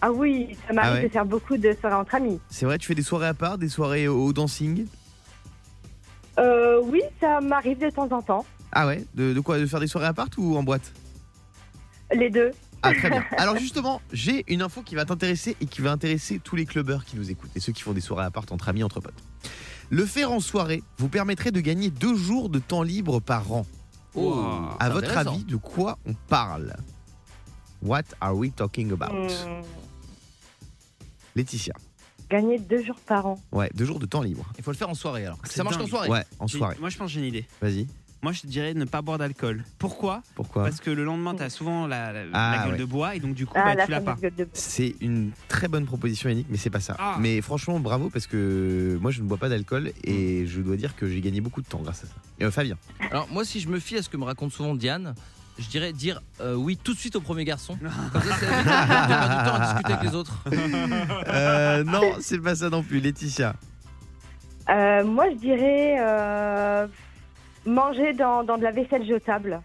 Ah 0.00 0.12
oui, 0.12 0.56
ça 0.66 0.74
m'arrive 0.74 0.90
Ah 0.92 0.94
ouais 0.96 1.02
de 1.04 1.08
faire 1.12 1.24
beaucoup 1.24 1.56
de 1.56 1.76
soirées 1.80 1.96
entre 1.96 2.14
amis. 2.14 2.38
C'est 2.50 2.66
vrai, 2.66 2.78
tu 2.78 2.86
fais 2.86 2.94
des 2.94 3.02
soirées 3.02 3.26
à 3.26 3.34
part, 3.34 3.58
des 3.58 3.68
soirées 3.68 4.06
au 4.06 4.26
au 4.26 4.32
dancing? 4.32 4.86
Euh, 6.38 6.80
oui, 6.84 7.00
ça 7.20 7.40
m'arrive 7.40 7.78
de 7.78 7.90
temps 7.90 8.08
en 8.12 8.22
temps. 8.22 8.44
Ah 8.70 8.86
ouais? 8.86 9.04
De, 9.14 9.32
de 9.32 9.40
quoi? 9.40 9.58
De 9.58 9.66
faire 9.66 9.80
des 9.80 9.86
soirées 9.86 10.06
à 10.06 10.12
part 10.12 10.28
ou 10.36 10.56
en 10.56 10.62
boîte? 10.62 10.92
Les 12.14 12.30
deux. 12.30 12.50
Ah 12.82 12.92
très 12.94 13.10
bien. 13.10 13.24
Alors 13.38 13.56
justement, 13.56 14.00
j'ai 14.12 14.44
une 14.46 14.62
info 14.62 14.82
qui 14.82 14.94
va 14.94 15.04
t'intéresser 15.04 15.56
et 15.60 15.66
qui 15.66 15.80
va 15.80 15.90
intéresser 15.90 16.38
tous 16.38 16.54
les 16.54 16.64
clubbers 16.64 17.04
qui 17.04 17.16
nous 17.16 17.30
écoutent 17.30 17.50
et 17.56 17.60
ceux 17.60 17.72
qui 17.72 17.82
font 17.82 17.92
des 17.92 18.00
soirées 18.00 18.24
à 18.26 18.30
part 18.30 18.44
entre 18.50 18.68
amis, 18.68 18.84
entre 18.84 19.00
potes. 19.00 19.14
Le 19.90 20.04
faire 20.04 20.30
en 20.30 20.40
soirée 20.40 20.82
vous 20.98 21.08
permettrait 21.08 21.50
de 21.50 21.60
gagner 21.60 21.90
deux 21.90 22.14
jours 22.14 22.50
de 22.50 22.58
temps 22.58 22.82
libre 22.82 23.20
par 23.20 23.50
an. 23.52 23.66
Oh, 24.14 24.68
À 24.78 24.88
votre 24.90 25.16
avis, 25.16 25.44
de 25.44 25.56
quoi 25.56 25.98
on 26.06 26.14
parle? 26.28 26.74
What 27.82 28.02
are 28.20 28.34
we 28.36 28.52
talking 28.52 28.92
about? 28.92 29.12
Hmm, 29.12 29.62
Laetitia. 31.36 31.74
gagner 32.28 32.58
deux 32.58 32.82
jours 32.82 32.98
par 33.06 33.26
an. 33.26 33.38
Ouais, 33.52 33.70
deux 33.74 33.84
jours 33.84 33.98
de 34.00 34.06
temps 34.06 34.22
libre. 34.22 34.44
Il 34.58 34.64
faut 34.64 34.72
le 34.72 34.76
faire 34.76 34.88
en 34.90 34.94
soirée 34.94 35.26
alors. 35.26 35.38
C'est 35.44 35.56
Ça 35.56 35.64
marche 35.64 35.78
qu'en 35.78 35.86
soirée. 35.86 36.08
Ouais, 36.08 36.24
en 36.40 36.48
soirée. 36.48 36.76
Moi 36.80 36.90
je 36.90 36.98
pense 36.98 37.06
que 37.06 37.12
j'ai 37.12 37.20
une 37.20 37.26
idée. 37.26 37.46
Vas-y. 37.62 37.86
Moi 38.22 38.32
je 38.32 38.40
te 38.40 38.46
dirais 38.48 38.74
ne 38.74 38.84
pas 38.84 39.00
boire 39.00 39.18
d'alcool. 39.18 39.62
Pourquoi? 39.78 40.22
Pourquoi? 40.34 40.64
Parce 40.64 40.80
que 40.80 40.90
le 40.90 41.04
lendemain 41.04 41.34
t'as 41.36 41.50
souvent 41.50 41.86
la, 41.86 42.12
la- 42.12 42.22
Ah, 42.32 42.56
la 42.56 42.62
gueule 42.64 42.72
ouais. 42.72 42.78
de 42.78 42.84
bois 42.84 43.14
et 43.14 43.20
donc 43.20 43.34
du 43.34 43.46
coup 43.46 43.52
Ah, 43.56 43.62
bah, 43.64 43.74
la 43.76 43.84
tu 43.86 43.92
l'as 43.92 44.00
pas. 44.00 44.16
C'est 44.54 44.96
une 45.00 45.30
très 45.46 45.68
bonne 45.68 45.86
proposition, 45.86 46.28
Yannick, 46.28 46.48
mais 46.50 46.56
c'est 46.56 46.68
pas 46.70 46.80
ça. 46.80 46.96
Ah. 46.98 47.16
Mais 47.20 47.40
franchement, 47.40 47.78
bravo 47.78 48.10
parce 48.10 48.26
que 48.26 48.98
moi 49.00 49.12
je 49.12 49.22
ne 49.22 49.28
bois 49.28 49.38
pas 49.38 49.48
d'alcool 49.48 49.92
et 50.02 50.46
je 50.46 50.60
dois 50.60 50.76
dire 50.76 50.96
que 50.96 51.06
j'ai 51.08 51.20
gagné 51.20 51.40
beaucoup 51.40 51.62
de 51.62 51.68
temps 51.68 51.78
grâce 51.80 52.02
à 52.04 52.06
ça. 52.08 52.14
Et 52.40 52.44
euh, 52.44 52.50
Fabien. 52.50 52.76
Alors 53.12 53.28
moi 53.30 53.44
si 53.44 53.60
je 53.60 53.68
me 53.68 53.78
fie 53.78 53.96
à 53.96 54.02
ce 54.02 54.08
que 54.08 54.16
me 54.16 54.24
raconte 54.24 54.52
souvent 54.52 54.74
Diane, 54.74 55.14
je 55.60 55.68
dirais 55.68 55.92
dire 55.92 56.20
euh, 56.40 56.54
oui 56.56 56.76
tout 56.76 56.94
de 56.94 56.98
suite 56.98 57.14
au 57.14 57.20
premier 57.20 57.44
garçon. 57.44 57.76
Comme 58.12 58.22
ça 58.22 58.34
c'est 58.40 58.46
évite 58.46 58.58
de 58.58 58.64
perdre 58.64 59.28
du 59.38 59.48
temps 59.48 59.54
à 59.54 59.60
discuter 59.60 59.92
avec 59.92 60.10
les 60.10 60.14
autres. 60.16 60.44
Euh, 61.28 61.84
non, 61.84 62.02
c'est 62.20 62.38
pas 62.40 62.56
ça 62.56 62.68
non 62.70 62.82
plus, 62.82 62.98
Laetitia. 63.00 63.54
Euh, 64.70 65.04
moi, 65.04 65.30
je 65.30 65.36
dirais 65.36 65.96
euh, 66.00 66.86
manger 67.68 68.12
dans, 68.14 68.42
dans 68.44 68.58
de 68.58 68.62
la 68.62 68.70
vaisselle 68.72 69.06
jetable. 69.06 69.60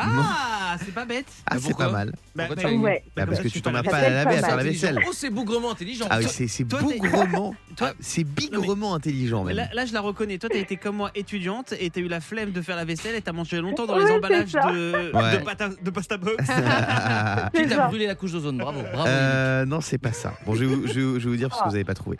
Ah, 0.00 0.76
c'est 0.84 0.94
pas 0.94 1.04
bête. 1.04 1.26
Ah, 1.50 1.56
c'est 1.58 1.76
pas 1.76 1.90
mal. 1.90 2.12
Bah, 2.36 2.44
Pourquoi 2.46 2.62
bah, 2.62 2.70
tu 2.70 2.76
Ouais. 2.76 3.02
Bah, 3.16 3.26
parce 3.26 3.38
que 3.40 3.48
tu 3.48 3.54
tu 3.54 3.62
t'en 3.62 3.74
as 3.74 3.82
pas 3.82 3.96
à 3.96 4.08
laver, 4.08 4.36
à 4.36 4.42
faire 4.44 4.56
la 4.56 4.62
vaisselle. 4.62 5.00
Oh 5.04 5.10
c'est 5.12 5.28
bougrement 5.28 5.72
intelligent. 5.72 6.04
Ah 6.08 6.18
oui, 6.18 6.26
c'est 6.28 6.46
c'est 6.46 6.62
Toi, 6.62 6.78
t'es- 6.86 6.98
bougrement. 6.98 7.56
Toi- 7.76 7.88
ah, 7.90 7.96
C'est 7.98 8.22
bigrement 8.22 8.94
intelligent 8.94 9.42
Mais 9.42 9.54
même. 9.54 9.66
Là, 9.66 9.74
là, 9.74 9.86
je 9.86 9.92
la 9.92 10.00
reconnais. 10.00 10.38
Toi, 10.38 10.50
t'as 10.52 10.58
été 10.60 10.76
comme 10.76 10.94
moi 10.98 11.10
étudiante 11.16 11.74
et 11.80 11.90
t'as 11.90 12.00
eu 12.00 12.06
la 12.06 12.20
flemme 12.20 12.52
de 12.52 12.62
faire 12.62 12.76
la 12.76 12.84
vaisselle 12.84 13.16
et 13.16 13.22
t'as 13.22 13.32
mangé 13.32 13.60
longtemps 13.60 13.86
dans 13.86 13.94
Ouais, 13.96 14.02
les 14.02 14.06
c'est 14.06 14.12
emballages 14.18 14.48
ça. 14.50 14.70
de, 14.72 15.10
Ouais. 15.12 15.38
de, 15.38 15.44
pata- 15.44 15.70
de 15.82 15.90
pasta 15.90 16.16
box. 16.16 16.36
Qui 16.46 16.46
C'est 17.56 17.66
t'a 17.68 17.74
ça. 17.76 17.86
brûlé 17.88 18.06
la 18.06 18.14
couche 18.14 18.30
d'ozone 18.30 18.58
Bravo, 18.58 18.80
bravo. 18.92 19.08
Euh, 19.08 19.64
non, 19.64 19.80
c'est 19.80 19.98
pas 19.98 20.12
ça. 20.12 20.32
Bon, 20.46 20.54
je 20.54 20.60
vais, 20.64 20.66
vous, 20.66 20.86
je 20.86 20.92
vais 20.92 21.02
vous- 21.02 21.18
je 21.18 21.24
vais 21.24 21.30
vous 21.30 21.36
dire 21.36 21.48
parce 21.48 21.60
que 21.62 21.66
vous 21.66 21.72
n'avez 21.72 21.84
pas 21.84 21.94
trouvé. 21.94 22.18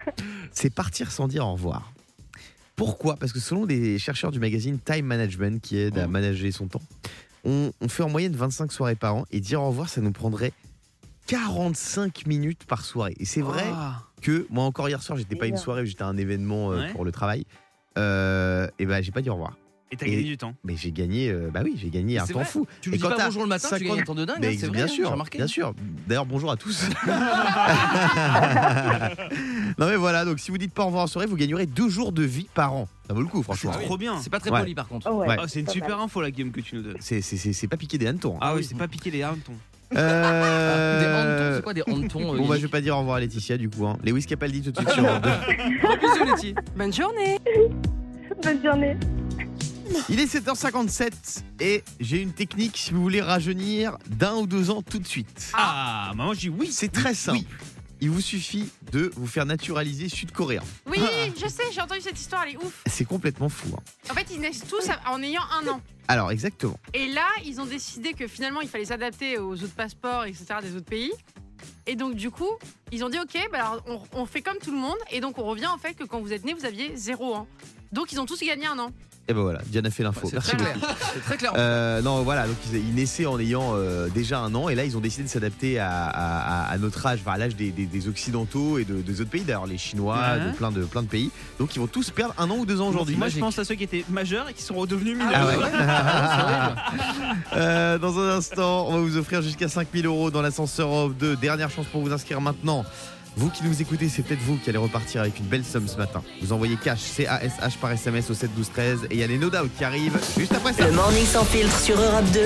C'est 0.51 0.75
partir 0.75 1.13
sans 1.13 1.29
dire 1.29 1.47
au 1.47 1.53
revoir. 1.53 1.93
Pourquoi? 2.79 3.17
Parce 3.17 3.33
que 3.33 3.41
selon 3.41 3.67
des 3.67 3.99
chercheurs 3.99 4.31
du 4.31 4.39
magazine 4.41 4.79
Time 4.79 5.05
Management 5.05 5.61
qui 5.61 5.77
aide 5.77 5.99
à 5.99 6.07
manager 6.07 6.51
son 6.53 6.69
temps, 6.69 6.81
on, 7.45 7.73
on 7.81 7.89
fait 7.89 8.03
en 8.05 8.09
moyenne 8.09 8.35
25 8.35 8.73
soirées 8.73 8.95
par 8.95 9.17
an 9.17 9.25
et 9.33 9.41
dire 9.41 9.61
au 9.61 9.67
revoir, 9.69 9.89
ça 9.91 10.01
nous 10.01 10.13
prendrait 10.13 10.53
45 11.27 12.27
minutes 12.27 12.65
par 12.65 12.85
soirée. 12.85 13.15
Et 13.19 13.25
c'est 13.25 13.43
vrai 13.43 13.65
Ah. 13.67 14.03
que 14.23 14.47
moi 14.49 14.65
encore 14.65 14.89
hier 14.89 15.03
soir, 15.03 15.19
j'étais 15.19 15.37
pas 15.37 15.45
à 15.45 15.49
une 15.49 15.57
soirée, 15.57 15.85
j'étais 15.87 16.03
à 16.05 16.07
un 16.07 16.17
événement 16.17 16.73
euh, 16.73 16.79
Ouais. 16.87 16.93
pour 16.93 17.05
le 17.05 17.13
travail. 17.13 17.45
Euh, 17.99 18.69
et 18.79 18.87
ben 18.87 19.03
j'ai 19.03 19.11
pas 19.13 19.21
dit 19.23 19.29
au 19.29 19.35
revoir. 19.35 19.57
Et 19.91 19.97
t'as 19.97 20.05
gagné 20.07 20.23
du 20.23 20.37
temps. 20.37 20.55
Mais 20.65 20.77
j'ai 20.77 20.93
gagné, 20.93 21.31
euh, 21.31 21.49
bah 21.53 21.61
oui, 21.65 21.75
j'ai 21.81 21.89
gagné 21.89 22.19
un 22.19 22.27
temps 22.27 22.35
vrai. 22.35 22.45
fou. 22.45 22.67
Tu 22.83 22.91
Et 22.91 22.93
dis 22.93 22.99
quand 22.99 23.09
pas 23.09 23.25
bonjour 23.25 23.43
le 23.43 23.49
matin, 23.49 23.69
tu 23.69 23.75
50 23.79 23.89
gagnes 23.89 24.01
un 24.01 24.05
temps 24.05 24.15
de 24.15 24.25
dingue, 24.27 24.37
Mais 24.41 24.57
c'est 24.57 24.67
vrai, 24.67 24.77
bien 24.77 24.85
hein, 24.85 24.89
sûr, 24.89 25.25
bien 25.33 25.47
sûr. 25.47 25.75
D'ailleurs, 26.07 26.27
bonjour 26.27 26.51
à 26.51 26.57
tous. 26.57 26.85
non 29.79 29.87
mais 29.87 29.97
voilà, 29.97 30.25
donc 30.25 30.39
si 30.41 30.51
vous 30.51 30.59
dites 30.59 30.75
pas 30.75 30.83
au 30.83 30.87
revoir 30.87 31.05
en 31.05 31.07
soirée, 31.07 31.27
vous 31.27 31.37
gagnerez 31.37 31.67
deux 31.67 31.89
jours 31.89 32.13
de 32.13 32.23
vie 32.23 32.49
par 32.55 32.75
an. 32.75 32.89
Ça 33.07 33.15
vaut 33.15 33.21
le 33.23 33.27
coup, 33.29 33.43
franchement. 33.43 33.73
C'est 33.79 33.85
trop 33.87 33.97
bien. 33.97 34.19
C'est 34.21 34.29
pas 34.31 34.41
très 34.41 34.51
Ouais. 34.51 34.61
poli 34.61 34.75
par 34.75 34.89
contre. 34.89 35.09
Oh, 35.11 35.17
ouais. 35.21 35.37
Ah, 35.39 35.45
c'est 35.49 35.61
une 35.61 35.69
super 35.69 35.97
mal. 35.97 36.05
info 36.05 36.21
la 36.21 36.31
game 36.31 36.51
que 36.51 36.61
tu 36.61 36.77
nous 36.77 36.83
donnes. 36.83 36.97
C'est 37.01 37.23
c'est- 37.23 37.37
c'est- 37.39 37.53
c'est 37.55 37.69
pas 37.69 37.77
piquer 37.79 37.97
des 37.97 38.07
hannetons. 38.07 38.35
hein. 38.37 38.41
Ah 38.43 38.55
oui, 38.55 38.65
c'est 38.65 38.77
pas 38.77 38.89
piquer 38.89 39.11
les 39.11 39.23
hannetons. 39.23 39.53
Euh, 39.97 41.51
Des 41.53 41.57
c'est 41.57 41.63
quoi 41.63 41.73
des 41.73 41.81
hannetons 41.87 42.35
euh, 42.35 42.37
Bon 42.37 42.47
bah 42.47 42.57
je 42.57 42.61
vais 42.61 42.69
pas 42.69 42.83
dire 42.83 42.95
au 42.95 42.99
revoir 42.99 43.17
à 43.17 43.21
Laetitia 43.21 43.57
du 43.57 43.71
coup. 43.71 43.87
Hein. 43.87 43.97
Lewis 44.05 44.27
Capaldi 44.27 44.61
tout 44.61 44.71
de 44.71 44.77
suite 44.77 44.91
sur 44.91 45.03
Europe 45.07 45.23
2. 45.25 45.31
Gros 45.83 45.97
bisous, 45.97 46.25
Letty. 46.27 46.55
Bonne 46.77 46.93
journée. 46.93 47.39
Bonne 48.43 48.63
journée. 48.63 48.97
Il 50.09 50.21
est 50.21 50.33
7h57 50.35 51.43
et 51.61 51.83
j'ai 52.01 52.21
une 52.23 52.33
technique 52.33 52.77
si 52.77 52.93
vous 52.93 53.03
voulez 53.03 53.21
rajeunir 53.23 53.97
d'un 54.09 54.35
ou 54.37 54.47
deux 54.47 54.71
ans 54.71 54.83
tout 54.83 54.99
de 54.99 55.07
suite. 55.07 55.51
Ah, 55.55 56.13
moi 56.15 56.35
je 56.35 56.41
dis 56.41 56.49
oui. 56.49 56.71
C'est 56.73 56.93
très 56.93 57.15
simple. 57.15 57.45
Il 58.01 58.11
vous 58.11 58.21
suffit 58.21 58.69
de 58.93 59.11
vous 59.17 59.27
faire 59.27 59.45
naturaliser 59.45 60.09
sud-coréen. 60.09 60.63
Oui, 60.87 61.01
je 61.37 61.49
sais, 61.49 61.65
j'ai 61.73 61.81
entendu 61.81 62.01
cette 62.01 62.19
histoire, 62.19 62.45
elle 62.47 62.55
est 62.55 62.57
ouf. 62.65 62.83
C'est 62.87 63.05
complètement 63.05 63.49
fou. 63.49 63.69
hein. 63.77 63.83
En 64.11 64.15
fait, 64.15 64.27
ils 64.33 64.41
naissent 64.41 64.65
tous 64.69 64.89
en 65.07 65.21
ayant 65.23 65.43
un 65.61 65.67
an. 65.69 65.81
Alors 66.07 66.31
exactement. 66.31 66.79
Et 66.95 67.09
là, 67.09 67.27
ils 67.45 67.61
ont 67.61 67.67
décidé 67.67 68.13
que 68.15 68.29
finalement, 68.29 68.61
il 68.61 68.69
fallait 68.69 68.85
s'adapter 68.85 69.39
aux 69.39 69.55
autres 69.55 69.75
passeports, 69.75 70.25
etc., 70.27 70.45
des 70.63 70.77
autres 70.77 70.87
pays. 70.89 71.13
Et 71.89 71.97
donc, 71.97 72.15
du 72.15 72.31
coup, 72.31 72.51
ils 72.93 73.03
ont 73.03 73.09
dit 73.09 73.19
OK, 73.19 73.37
bah 73.51 73.59
alors 73.71 73.83
on, 73.89 74.01
on 74.21 74.27
fait 74.27 74.43
comme 74.43 74.59
tout 74.59 74.71
le 74.71 74.79
monde. 74.79 74.97
Et 75.11 75.21
donc, 75.21 75.39
on 75.39 75.45
revient 75.45 75.67
en 75.67 75.79
fait 75.79 75.95
que 75.95 76.05
quand 76.05 76.21
vous 76.21 76.33
êtes 76.33 76.45
né, 76.45 76.55
vous 76.55 76.67
aviez 76.67 76.93
zéro 76.97 77.35
an. 77.35 77.49
Donc, 77.93 78.13
ils 78.13 78.21
ont 78.21 78.27
tous 78.27 78.41
gagné 78.41 78.67
un 78.67 78.79
an. 78.79 78.91
Et 79.31 79.35
ben 79.35 79.43
voilà, 79.43 79.61
Diane 79.67 79.85
a 79.85 79.91
fait 79.91 80.03
l'info. 80.03 80.23
C'est 80.25 80.33
Merci 80.33 80.57
très 80.57 80.57
beaucoup. 80.57 80.79
clair. 80.79 80.97
Très 81.27 81.37
clair. 81.37 81.53
Euh, 81.55 82.01
non, 82.01 82.23
voilà, 82.23 82.47
donc 82.47 82.57
ils, 82.73 82.79
ils 82.79 82.95
naissaient 82.95 83.27
en 83.27 83.39
ayant 83.39 83.73
euh, 83.75 84.09
déjà 84.09 84.39
un 84.41 84.55
an 84.55 84.71
et 84.71 84.75
là 84.75 84.87
ils 84.87 84.97
ont 84.97 85.01
décidé 85.01 85.25
de 85.25 85.29
s'adapter 85.29 85.79
à, 85.79 85.91
à- 86.07 86.63
à- 86.65 86.71
à 86.73 86.79
notre 86.79 87.05
âge, 87.05 87.19
enfin, 87.21 87.33
à 87.33 87.37
l'âge 87.37 87.55
des, 87.55 87.71
des- 87.71 87.85
des 87.85 88.09
Occidentaux 88.09 88.79
et 88.79 88.87
de, 88.87 89.03
des 89.03 89.21
autres 89.21 89.29
pays, 89.29 89.43
d'ailleurs 89.43 89.67
les 89.67 89.77
Chinois, 89.77 90.17
Ouais. 90.19 90.47
de, 90.53 90.57
plein 90.57 90.71
de, 90.71 90.83
plein 90.85 91.03
de 91.03 91.09
pays. 91.09 91.31
Donc 91.59 91.77
ils 91.77 91.79
vont 91.79 91.87
tous 91.87 92.09
perdre 92.09 92.33
un 92.39 92.49
an 92.49 92.57
ou 92.57 92.65
deux 92.65 92.81
ans 92.81 92.89
aujourd'hui. 92.89 93.17
Moi 93.17 93.29
je 93.29 93.39
pense 93.39 93.59
à 93.59 93.65
ceux 93.67 93.75
qui 93.75 93.85
étaient 93.85 94.03
majeurs 94.09 94.49
et 94.49 94.55
qui 94.55 94.63
sont 94.63 94.77
redevenus 94.77 95.19
mineurs. 95.19 95.31
Ah 95.35 95.47
ouais. 95.47 95.57
Horrible. 95.63 96.81
Euh, 97.55 97.99
dans 97.99 98.19
un 98.19 98.31
instant, 98.31 98.87
on 98.89 98.95
va 98.95 99.01
vous 99.01 99.19
offrir 99.19 99.43
jusqu'à 99.43 99.69
5000 99.69 100.07
euros 100.07 100.31
dans 100.31 100.41
l'ascenseur 100.41 100.89
Europe 100.89 101.19
2. 101.19 101.37
Dernière 101.37 101.69
chance 101.71 101.85
pour 101.87 102.01
vous 102.03 102.13
inscrire 102.13 102.41
maintenant. 102.41 102.87
Vous 103.39 103.51
qui 103.51 103.63
nous 103.63 103.81
écoutez, 103.81 104.09
c'est 104.09 104.23
peut-être 104.23 104.43
vous 104.43 104.57
qui 104.57 104.69
allez 104.69 104.81
repartir 104.81 105.21
avec 105.21 105.39
une 105.39 105.45
belle 105.45 105.65
somme 105.65 105.87
ce 105.87 105.97
matin. 105.97 106.25
Vous 106.43 106.53
envoyez 106.53 106.75
cash, 106.75 106.99
C-A-S-H 106.99 107.79
par 107.81 107.93
SMS 107.93 108.29
au 108.31 108.35
7 108.35 108.53
12 108.53 108.71
13 108.73 108.99
et 109.05 109.15
il 109.15 109.21
y 109.21 109.23
a 109.23 109.29
les 109.29 109.39
no 109.39 109.49
doubt 109.49 109.71
qui 109.79 109.85
arrivent 109.85 110.19
juste 110.37 110.53
après 110.53 110.73
ça. 110.73 110.85
Le 110.85 110.93
morning 110.93 111.25
sans 111.25 111.45
filtre 111.45 111.79
sur 111.79 112.01
Europe 112.01 112.25
2. 112.33 112.41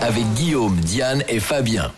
Avec 0.00 0.24
Guillaume, 0.32 0.76
Diane 0.76 1.22
et 1.28 1.38
Fabien. 1.38 1.92